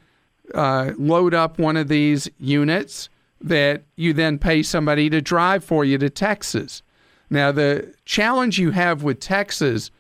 uh, 0.55 0.93
load 0.99 1.35
up 1.35 1.59
one 1.59 1.77
of 1.77 1.89
these 1.89 2.29
units 2.39 3.09
that 3.43 3.83
you 3.97 4.13
then 4.13 4.39
pay 4.39 4.63
somebody 4.63 5.11
to 5.11 5.21
drive 5.21 5.65
for 5.65 5.85
you 5.85 5.99
to 5.99 6.11
Texas. 6.11 6.83
Now, 7.31 7.51
the 7.51 7.95
challenge 8.05 8.59
you 8.59 8.71
have 8.73 9.03
with 9.03 9.21
Texas 9.21 9.91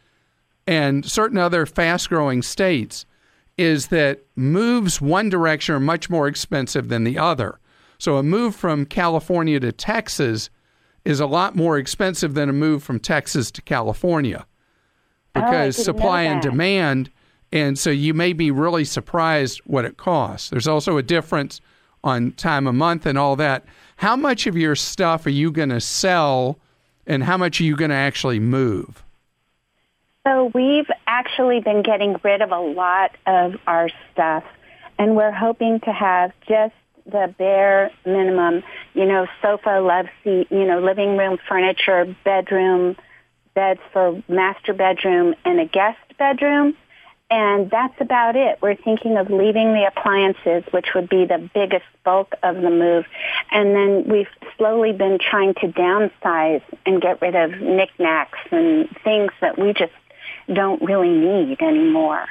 and 0.66 1.04
certain 1.04 1.38
other 1.38 1.66
fast 1.66 2.08
growing 2.08 2.42
states 2.42 3.04
is 3.58 3.88
that 3.88 4.22
moves 4.36 5.00
one 5.00 5.28
direction 5.28 5.74
are 5.74 5.80
much 5.80 6.08
more 6.08 6.28
expensive 6.28 6.88
than 6.88 7.04
the 7.04 7.18
other. 7.18 7.58
So, 7.98 8.16
a 8.16 8.22
move 8.22 8.54
from 8.54 8.86
California 8.86 9.60
to 9.60 9.72
Texas 9.72 10.50
is 11.04 11.20
a 11.20 11.26
lot 11.26 11.56
more 11.56 11.78
expensive 11.78 12.34
than 12.34 12.48
a 12.48 12.52
move 12.52 12.82
from 12.82 13.00
Texas 13.00 13.50
to 13.52 13.62
California 13.62 14.46
because 15.34 15.76
didn't 15.76 15.84
supply 15.84 16.22
and 16.22 16.40
demand. 16.42 17.10
And 17.50 17.78
so 17.78 17.90
you 17.90 18.14
may 18.14 18.32
be 18.32 18.50
really 18.50 18.84
surprised 18.84 19.60
what 19.64 19.84
it 19.84 19.96
costs. 19.96 20.50
There's 20.50 20.68
also 20.68 20.96
a 20.96 21.02
difference 21.02 21.60
on 22.04 22.32
time 22.32 22.66
of 22.66 22.74
month 22.74 23.06
and 23.06 23.18
all 23.18 23.36
that. 23.36 23.64
How 23.96 24.16
much 24.16 24.46
of 24.46 24.56
your 24.56 24.74
stuff 24.74 25.26
are 25.26 25.30
you 25.30 25.52
going 25.52 25.68
to 25.68 25.80
sell 25.80 26.58
and 27.06 27.24
how 27.24 27.36
much 27.36 27.60
are 27.60 27.64
you 27.64 27.76
going 27.76 27.90
to 27.90 27.96
actually 27.96 28.40
move? 28.40 29.02
So 30.26 30.50
we've 30.54 30.90
actually 31.06 31.60
been 31.60 31.82
getting 31.82 32.16
rid 32.22 32.42
of 32.42 32.52
a 32.52 32.60
lot 32.60 33.16
of 33.26 33.54
our 33.66 33.88
stuff, 34.12 34.44
and 34.98 35.16
we're 35.16 35.32
hoping 35.32 35.80
to 35.80 35.92
have 35.92 36.32
just 36.46 36.74
the 37.06 37.34
bare 37.36 37.90
minimum, 38.06 38.62
you 38.94 39.04
know, 39.04 39.26
sofa, 39.40 39.80
love 39.80 40.06
seat, 40.22 40.46
you 40.50 40.64
know, 40.64 40.78
living 40.80 41.16
room 41.16 41.38
furniture, 41.48 42.14
bedroom, 42.24 42.96
beds 43.54 43.80
for 43.92 44.22
master 44.28 44.72
bedroom, 44.72 45.34
and 45.44 45.58
a 45.58 45.66
guest 45.66 45.98
bedroom. 46.18 46.76
And 47.34 47.70
that's 47.70 47.98
about 47.98 48.36
it. 48.36 48.58
We're 48.60 48.76
thinking 48.76 49.16
of 49.16 49.30
leaving 49.30 49.72
the 49.72 49.86
appliances, 49.86 50.64
which 50.70 50.88
would 50.94 51.08
be 51.08 51.24
the 51.24 51.38
biggest 51.54 51.86
bulk 52.04 52.34
of 52.42 52.56
the 52.56 52.68
move. 52.68 53.06
And 53.50 53.74
then 53.74 54.04
we've 54.06 54.28
slowly 54.58 54.92
been 54.92 55.18
trying 55.18 55.54
to 55.54 55.68
downsize 55.68 56.60
and 56.84 57.00
get 57.00 57.22
rid 57.22 57.34
of 57.34 57.58
knickknacks 57.58 58.38
and 58.50 58.86
things 59.02 59.32
that 59.40 59.58
we 59.58 59.72
just 59.72 59.94
don't 60.52 60.82
really 60.82 61.08
need 61.08 61.62
anymore. 61.62 62.26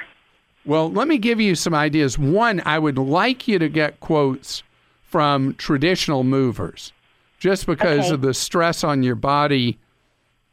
Well, 0.66 0.92
let 0.92 1.08
me 1.08 1.18
give 1.18 1.42
you 1.42 1.56
some 1.56 1.74
ideas. 1.74 2.20
One, 2.20 2.62
I 2.64 2.78
would 2.78 3.00
like 3.00 3.48
you 3.48 3.58
to 3.58 3.70
get 3.70 4.02
quotes 4.02 4.62
from 5.02 5.56
traditional 5.56 6.24
movers 6.24 6.94
just 7.40 7.66
because 7.66 8.06
Okay. 8.06 8.14
of 8.14 8.22
the 8.22 8.36
stress 8.36 8.84
on 8.84 9.02
your 9.02 9.16
body 9.16 9.80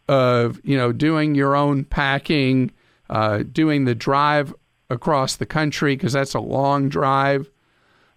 of, 0.08 0.58
you 0.64 0.78
know, 0.78 0.90
doing 0.90 1.34
your 1.34 1.54
own 1.54 1.84
packing, 1.84 2.70
uh, 3.10 3.42
doing 3.50 3.84
the 3.84 3.94
drive 3.94 4.54
across 4.90 5.36
the 5.36 5.46
country 5.46 5.96
because 5.96 6.12
that's 6.12 6.34
a 6.34 6.40
long 6.40 6.88
drive. 6.88 7.50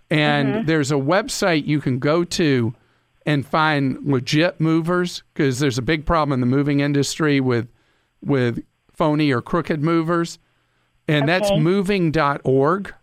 And 0.10 0.68
there's 0.68 0.92
a 0.92 0.96
website 0.96 1.66
you 1.66 1.80
can 1.80 2.00
go 2.00 2.24
to 2.26 2.74
and 3.26 3.46
find 3.46 3.98
legit 4.04 4.60
movers 4.60 5.24
because 5.34 5.60
there's 5.60 5.78
a 5.78 5.82
big 5.82 6.06
problem 6.06 6.34
in 6.34 6.40
the 6.42 6.46
moving 6.46 6.80
industry 6.82 7.40
with 7.40 7.68
with 8.24 8.64
phony 8.92 9.32
or 9.32 9.42
crooked 9.42 9.82
movers. 9.82 10.38
And 11.08 11.28
that's 11.28 11.50
Okay. 11.50 11.60
moving.org. 11.60 12.94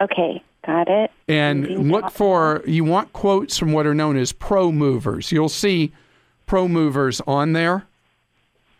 Okay, 0.00 0.42
got 0.66 0.88
it. 0.88 1.10
And 1.28 1.62
Moving 1.62 1.90
look 1.90 2.10
for, 2.10 2.62
you 2.66 2.84
want 2.84 3.12
quotes 3.12 3.56
from 3.58 3.72
what 3.72 3.86
are 3.86 3.94
known 3.94 4.16
as 4.16 4.32
pro 4.32 4.70
movers. 4.70 5.32
You'll 5.32 5.48
see 5.48 5.92
pro 6.46 6.68
movers 6.68 7.20
on 7.26 7.52
there. 7.52 7.84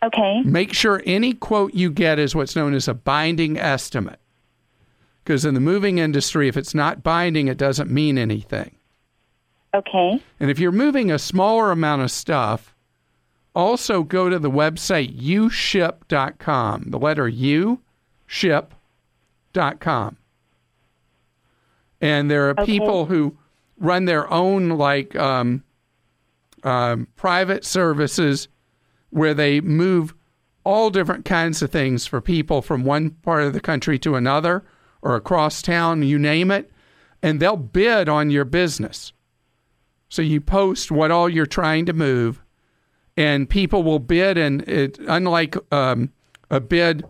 Okay, 0.05 0.41
Make 0.43 0.73
sure 0.73 1.01
any 1.05 1.33
quote 1.33 1.73
you 1.73 1.89
get 1.89 2.19
is 2.19 2.35
what's 2.35 2.55
known 2.55 2.73
as 2.73 2.87
a 2.87 2.93
binding 2.93 3.57
estimate. 3.57 4.19
Because 5.23 5.45
in 5.45 5.53
the 5.55 5.59
moving 5.59 5.97
industry, 5.97 6.47
if 6.47 6.55
it's 6.57 6.75
not 6.75 7.01
binding, 7.01 7.47
it 7.47 7.57
doesn't 7.57 7.89
mean 7.89 8.17
anything. 8.17 8.75
okay, 9.73 10.21
And 10.39 10.49
if 10.51 10.59
you're 10.59 10.71
moving 10.71 11.11
a 11.11 11.17
smaller 11.19 11.71
amount 11.71 12.01
of 12.03 12.11
stuff, 12.11 12.75
also 13.55 14.03
go 14.03 14.29
to 14.29 14.37
the 14.37 14.51
website 14.51 15.17
uship.com. 15.19 16.85
The 16.91 16.99
letter 16.99 17.27
U, 17.27 17.79
ship.com. 18.27 20.17
And 22.01 22.29
there 22.29 22.47
are 22.49 22.51
Okay. 22.59 22.65
people 22.65 23.05
who 23.07 23.37
run 23.79 24.05
their 24.05 24.31
own, 24.31 24.69
like, 24.69 25.15
um, 25.15 25.63
um, 26.63 27.07
private 27.15 27.65
services 27.65 28.47
where 29.09 29.33
they 29.33 29.61
move 29.61 30.13
all 30.63 30.89
different 30.89 31.25
kinds 31.25 31.61
of 31.61 31.71
things 31.71 32.05
for 32.05 32.19
people 32.19 32.61
from 32.61 32.83
one 32.83 33.11
part 33.11 33.43
of 33.43 33.53
the 33.53 33.61
country 33.61 33.99
to 33.99 34.15
another 34.15 34.65
or 35.01 35.15
across 35.15 35.61
town, 35.61 36.01
you 36.01 36.17
name 36.17 36.49
it, 36.49 36.71
and 37.21 37.39
they'll 37.39 37.55
bid 37.55 38.09
on 38.09 38.31
your 38.31 38.45
business. 38.45 39.13
So 40.09 40.21
you 40.21 40.41
post 40.41 40.91
what 40.91 41.11
all 41.11 41.29
you're 41.29 41.45
trying 41.45 41.85
to 41.85 41.93
move, 41.93 42.41
and 43.15 43.49
people 43.49 43.83
will 43.83 43.99
bid. 43.99 44.37
And 44.37 44.61
it, 44.67 44.97
unlike 45.07 45.55
um, 45.71 46.11
a 46.49 46.59
bid 46.59 47.05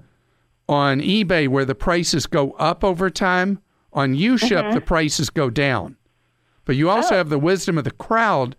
on 0.68 1.00
eBay 1.00 1.48
where 1.48 1.66
the 1.66 1.76
prices 1.76 2.26
go 2.26 2.52
up 2.54 2.84
over 2.84 3.10
time, 3.10 3.62
on 3.94 4.14
UShip 4.14 4.74
the 4.74 4.82
prices 4.82 5.30
go 5.30 5.50
down. 5.50 5.96
But 6.66 6.76
you 6.76 6.90
also 6.90 7.16
have 7.16 7.30
the 7.30 7.40
wisdom 7.40 7.78
of 7.78 7.84
the 7.86 7.92
crowd, 7.92 8.56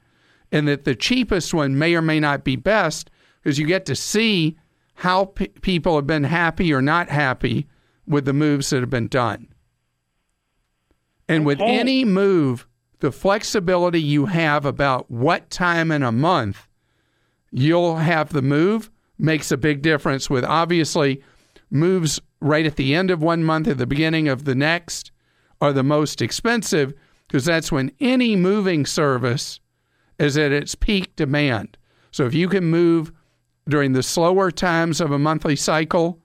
and 0.50 0.66
that 0.68 0.84
the 0.84 0.94
cheapest 0.94 1.52
one 1.52 1.78
may 1.78 1.94
or 1.94 2.02
may 2.02 2.20
not 2.20 2.44
be 2.44 2.56
best 2.56 3.10
because 3.46 3.60
you 3.60 3.66
get 3.66 3.86
to 3.86 3.94
see 3.94 4.58
how 4.94 5.26
pe 5.26 5.46
people 5.46 5.94
have 5.94 6.06
been 6.06 6.24
happy 6.24 6.74
or 6.74 6.82
not 6.82 7.08
happy 7.08 7.68
with 8.04 8.24
the 8.24 8.32
moves 8.32 8.70
that 8.70 8.80
have 8.80 8.90
been 8.90 9.06
done. 9.06 9.46
And 11.28 11.46
with 11.46 11.60
any 11.60 12.04
move, 12.04 12.66
the 12.98 13.12
flexibility 13.12 14.02
you 14.02 14.26
have 14.26 14.66
about 14.66 15.08
what 15.08 15.48
time 15.48 15.92
in 15.92 16.02
a 16.02 16.10
month 16.10 16.66
you'll 17.52 17.98
have 17.98 18.30
the 18.30 18.42
move 18.42 18.90
makes 19.16 19.52
a 19.52 19.56
big 19.56 19.80
difference 19.80 20.28
with 20.28 20.42
obviously 20.42 21.22
moves 21.70 22.20
right 22.40 22.66
at 22.66 22.74
the 22.74 22.96
end 22.96 23.12
of 23.12 23.22
one 23.22 23.44
month 23.44 23.68
at 23.68 23.78
the 23.78 23.86
beginning 23.86 24.26
of 24.26 24.44
the 24.44 24.56
next 24.56 25.12
are 25.60 25.72
the 25.72 25.84
most 25.84 26.20
expensive 26.20 26.92
because 27.28 27.44
that's 27.44 27.70
when 27.70 27.92
any 28.00 28.34
moving 28.34 28.84
service 28.84 29.60
is 30.18 30.36
at 30.36 30.50
its 30.50 30.74
peak 30.74 31.14
demand. 31.14 31.78
So 32.10 32.26
if 32.26 32.34
you 32.34 32.48
can 32.48 32.64
move 32.64 33.12
during 33.68 33.92
the 33.92 34.02
slower 34.02 34.50
times 34.50 35.00
of 35.00 35.10
a 35.10 35.18
monthly 35.18 35.56
cycle, 35.56 36.20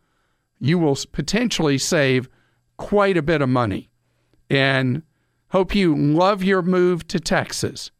you 0.60 0.77
will 0.77 0.97
potentially 1.12 1.77
save 1.77 2.30
quite 2.77 3.17
a 3.17 3.21
bit 3.21 3.41
of 3.41 3.49
money. 3.49 3.89
And 4.49 5.04
hope 5.49 5.73
you 5.73 5.95
love 5.95 6.43
your 6.43 6.62
move 6.62 7.08
to 7.08 7.19
Texas. 7.19 7.91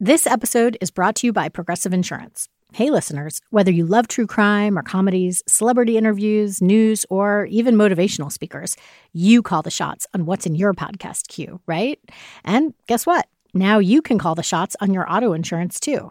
This 0.00 0.26
episode 0.26 0.78
is 0.80 0.90
brought 0.90 1.16
to 1.16 1.26
you 1.26 1.32
by 1.32 1.48
Progressive 1.48 1.92
Insurance. 1.92 2.48
Hey, 2.72 2.90
listeners, 2.90 3.40
whether 3.50 3.70
you 3.70 3.86
love 3.86 4.08
true 4.08 4.26
crime 4.26 4.78
or 4.78 4.82
comedies, 4.82 5.42
celebrity 5.48 5.96
interviews, 5.96 6.60
news, 6.60 7.06
or 7.08 7.46
even 7.46 7.76
motivational 7.76 8.30
speakers, 8.30 8.76
you 9.14 9.42
call 9.42 9.62
the 9.62 9.70
shots 9.70 10.06
on 10.14 10.26
what's 10.26 10.44
in 10.44 10.54
your 10.54 10.74
podcast 10.74 11.28
queue, 11.28 11.60
right? 11.66 11.98
And 12.44 12.74
guess 12.86 13.06
what? 13.06 13.26
Now 13.54 13.78
you 13.78 14.02
can 14.02 14.18
call 14.18 14.34
the 14.34 14.42
shots 14.42 14.76
on 14.80 14.92
your 14.92 15.10
auto 15.10 15.32
insurance 15.32 15.80
too. 15.80 16.10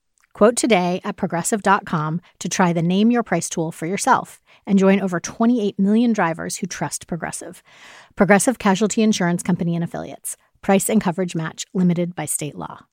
Quote 0.33 0.55
today 0.55 1.01
at 1.03 1.17
progressive.com 1.17 2.21
to 2.39 2.49
try 2.49 2.73
the 2.73 2.81
Name 2.81 3.11
Your 3.11 3.23
Price 3.23 3.49
tool 3.49 3.71
for 3.71 3.85
yourself 3.85 4.41
and 4.65 4.79
join 4.79 5.01
over 5.01 5.19
28 5.19 5.77
million 5.79 6.13
drivers 6.13 6.57
who 6.57 6.67
trust 6.67 7.07
Progressive. 7.07 7.63
Progressive 8.15 8.59
Casualty 8.59 9.01
Insurance 9.01 9.43
Company 9.43 9.75
and 9.75 9.83
Affiliates. 9.83 10.37
Price 10.61 10.89
and 10.89 11.01
coverage 11.01 11.35
match 11.35 11.65
limited 11.73 12.15
by 12.15 12.25
state 12.25 12.55
law. 12.55 12.85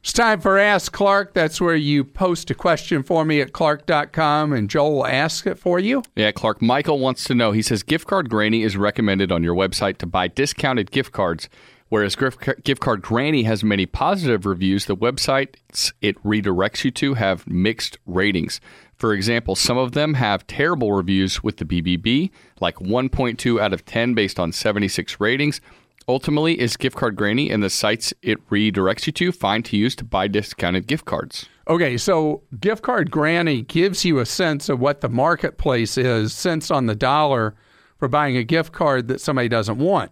It's 0.00 0.12
time 0.12 0.40
for 0.40 0.58
Ask 0.58 0.92
Clark. 0.92 1.34
That's 1.34 1.60
where 1.60 1.74
you 1.74 2.04
post 2.04 2.50
a 2.50 2.54
question 2.54 3.02
for 3.02 3.24
me 3.24 3.40
at 3.40 3.52
clark.com 3.52 4.52
and 4.52 4.70
Joel 4.70 4.94
will 4.94 5.06
ask 5.06 5.46
it 5.46 5.58
for 5.58 5.80
you. 5.80 6.02
Yeah, 6.14 6.30
Clark. 6.30 6.62
Michael 6.62 7.00
wants 7.00 7.24
to 7.24 7.34
know. 7.34 7.50
He 7.50 7.62
says 7.62 7.82
gift 7.82 8.06
card 8.06 8.30
Granny 8.30 8.62
is 8.62 8.76
recommended 8.76 9.32
on 9.32 9.42
your 9.42 9.56
website 9.56 9.98
to 9.98 10.06
buy 10.06 10.28
discounted 10.28 10.92
gift 10.92 11.12
cards, 11.12 11.48
whereas 11.88 12.16
gift 12.16 12.80
card 12.80 13.02
Granny 13.02 13.44
has 13.44 13.64
many 13.64 13.86
positive 13.86 14.46
reviews. 14.46 14.86
The 14.86 14.96
websites 14.96 15.92
it 16.00 16.22
redirects 16.22 16.84
you 16.84 16.90
to 16.92 17.14
have 17.14 17.46
mixed 17.46 17.98
ratings. 18.06 18.60
For 18.96 19.12
example, 19.12 19.54
some 19.54 19.78
of 19.78 19.92
them 19.92 20.14
have 20.14 20.46
terrible 20.46 20.92
reviews 20.92 21.42
with 21.42 21.58
the 21.58 21.64
BBB, 21.64 22.30
like 22.60 22.76
1.2 22.76 23.60
out 23.60 23.72
of 23.72 23.84
10 23.84 24.14
based 24.14 24.40
on 24.40 24.52
76 24.52 25.20
ratings. 25.20 25.60
Ultimately, 26.08 26.58
is 26.58 26.76
gift 26.76 26.96
card 26.96 27.16
Granny 27.16 27.50
and 27.50 27.62
the 27.62 27.68
sites 27.68 28.14
it 28.22 28.44
redirects 28.48 29.06
you 29.06 29.12
to 29.12 29.30
fine 29.30 29.62
to 29.64 29.76
use 29.76 29.94
to 29.96 30.04
buy 30.04 30.26
discounted 30.26 30.86
gift 30.86 31.04
cards? 31.04 31.46
Okay, 31.68 31.98
so 31.98 32.42
gift 32.58 32.82
card 32.82 33.10
granny 33.10 33.60
gives 33.60 34.02
you 34.02 34.18
a 34.20 34.26
sense 34.26 34.70
of 34.70 34.80
what 34.80 35.02
the 35.02 35.08
marketplace 35.10 35.98
is, 35.98 36.32
cents 36.32 36.70
on 36.70 36.86
the 36.86 36.94
dollar 36.94 37.54
for 37.98 38.08
buying 38.08 38.38
a 38.38 38.42
gift 38.42 38.72
card 38.72 39.08
that 39.08 39.20
somebody 39.20 39.48
doesn't 39.48 39.76
want. 39.76 40.10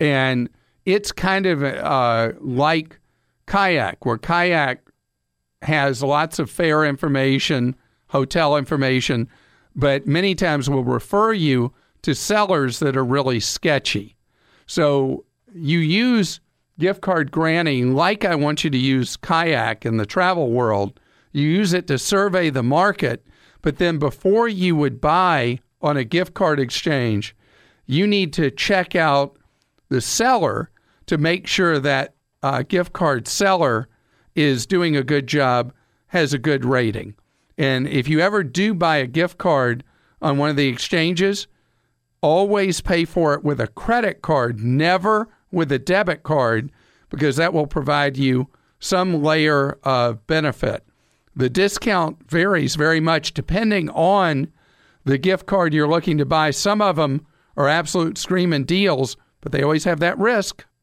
And 0.00 0.48
it's 0.84 1.12
kind 1.12 1.46
of 1.46 1.62
uh, 1.62 2.32
like 2.40 2.98
Kayak, 3.46 4.04
where 4.04 4.18
Kayak 4.18 4.80
has 5.62 6.02
lots 6.02 6.38
of 6.38 6.50
fare 6.50 6.84
information, 6.84 7.76
hotel 8.08 8.56
information, 8.56 9.28
but 9.74 10.06
many 10.06 10.34
times 10.34 10.68
will 10.68 10.84
refer 10.84 11.32
you 11.32 11.72
to 12.02 12.14
sellers 12.14 12.80
that 12.80 12.96
are 12.96 13.04
really 13.04 13.40
sketchy. 13.40 14.16
So 14.66 15.24
you 15.54 15.78
use 15.78 16.40
gift 16.78 17.00
card 17.00 17.30
granny 17.30 17.84
like 17.84 18.24
I 18.24 18.34
want 18.34 18.64
you 18.64 18.70
to 18.70 18.78
use 18.78 19.16
kayak 19.16 19.86
in 19.86 19.98
the 19.98 20.06
travel 20.06 20.50
world. 20.50 20.98
You 21.32 21.46
use 21.46 21.72
it 21.72 21.86
to 21.86 21.98
survey 21.98 22.50
the 22.50 22.62
market, 22.62 23.24
but 23.62 23.78
then 23.78 23.98
before 23.98 24.48
you 24.48 24.74
would 24.76 25.00
buy 25.00 25.60
on 25.80 25.96
a 25.96 26.04
gift 26.04 26.34
card 26.34 26.58
exchange, 26.58 27.36
you 27.86 28.06
need 28.06 28.32
to 28.34 28.50
check 28.50 28.96
out 28.96 29.36
the 29.88 30.00
seller 30.00 30.70
to 31.06 31.18
make 31.18 31.46
sure 31.46 31.78
that 31.78 32.14
uh, 32.42 32.62
gift 32.62 32.92
card 32.92 33.28
seller 33.28 33.88
is 34.34 34.66
doing 34.66 34.96
a 34.96 35.02
good 35.02 35.26
job, 35.26 35.72
has 36.08 36.32
a 36.32 36.38
good 36.38 36.64
rating. 36.64 37.14
And 37.58 37.86
if 37.86 38.08
you 38.08 38.20
ever 38.20 38.42
do 38.42 38.74
buy 38.74 38.96
a 38.96 39.06
gift 39.06 39.38
card 39.38 39.84
on 40.20 40.38
one 40.38 40.50
of 40.50 40.56
the 40.56 40.68
exchanges, 40.68 41.46
always 42.20 42.80
pay 42.80 43.04
for 43.04 43.34
it 43.34 43.44
with 43.44 43.60
a 43.60 43.66
credit 43.66 44.22
card, 44.22 44.60
never 44.60 45.28
with 45.50 45.70
a 45.70 45.78
debit 45.78 46.22
card, 46.22 46.72
because 47.10 47.36
that 47.36 47.52
will 47.52 47.66
provide 47.66 48.16
you 48.16 48.48
some 48.78 49.22
layer 49.22 49.78
of 49.84 50.26
benefit. 50.26 50.84
The 51.36 51.50
discount 51.50 52.28
varies 52.28 52.74
very 52.74 53.00
much 53.00 53.34
depending 53.34 53.88
on 53.90 54.50
the 55.04 55.18
gift 55.18 55.46
card 55.46 55.74
you're 55.74 55.88
looking 55.88 56.18
to 56.18 56.24
buy. 56.24 56.50
Some 56.50 56.80
of 56.80 56.96
them 56.96 57.26
are 57.56 57.68
absolute 57.68 58.18
screaming 58.18 58.64
deals, 58.64 59.16
but 59.40 59.52
they 59.52 59.62
always 59.62 59.84
have 59.84 60.00
that 60.00 60.18
risk. 60.18 60.64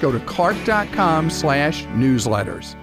Go 0.00 0.12
to 0.12 0.20
clark.com 0.20 1.30
slash 1.30 1.84
newsletters. 1.86 2.76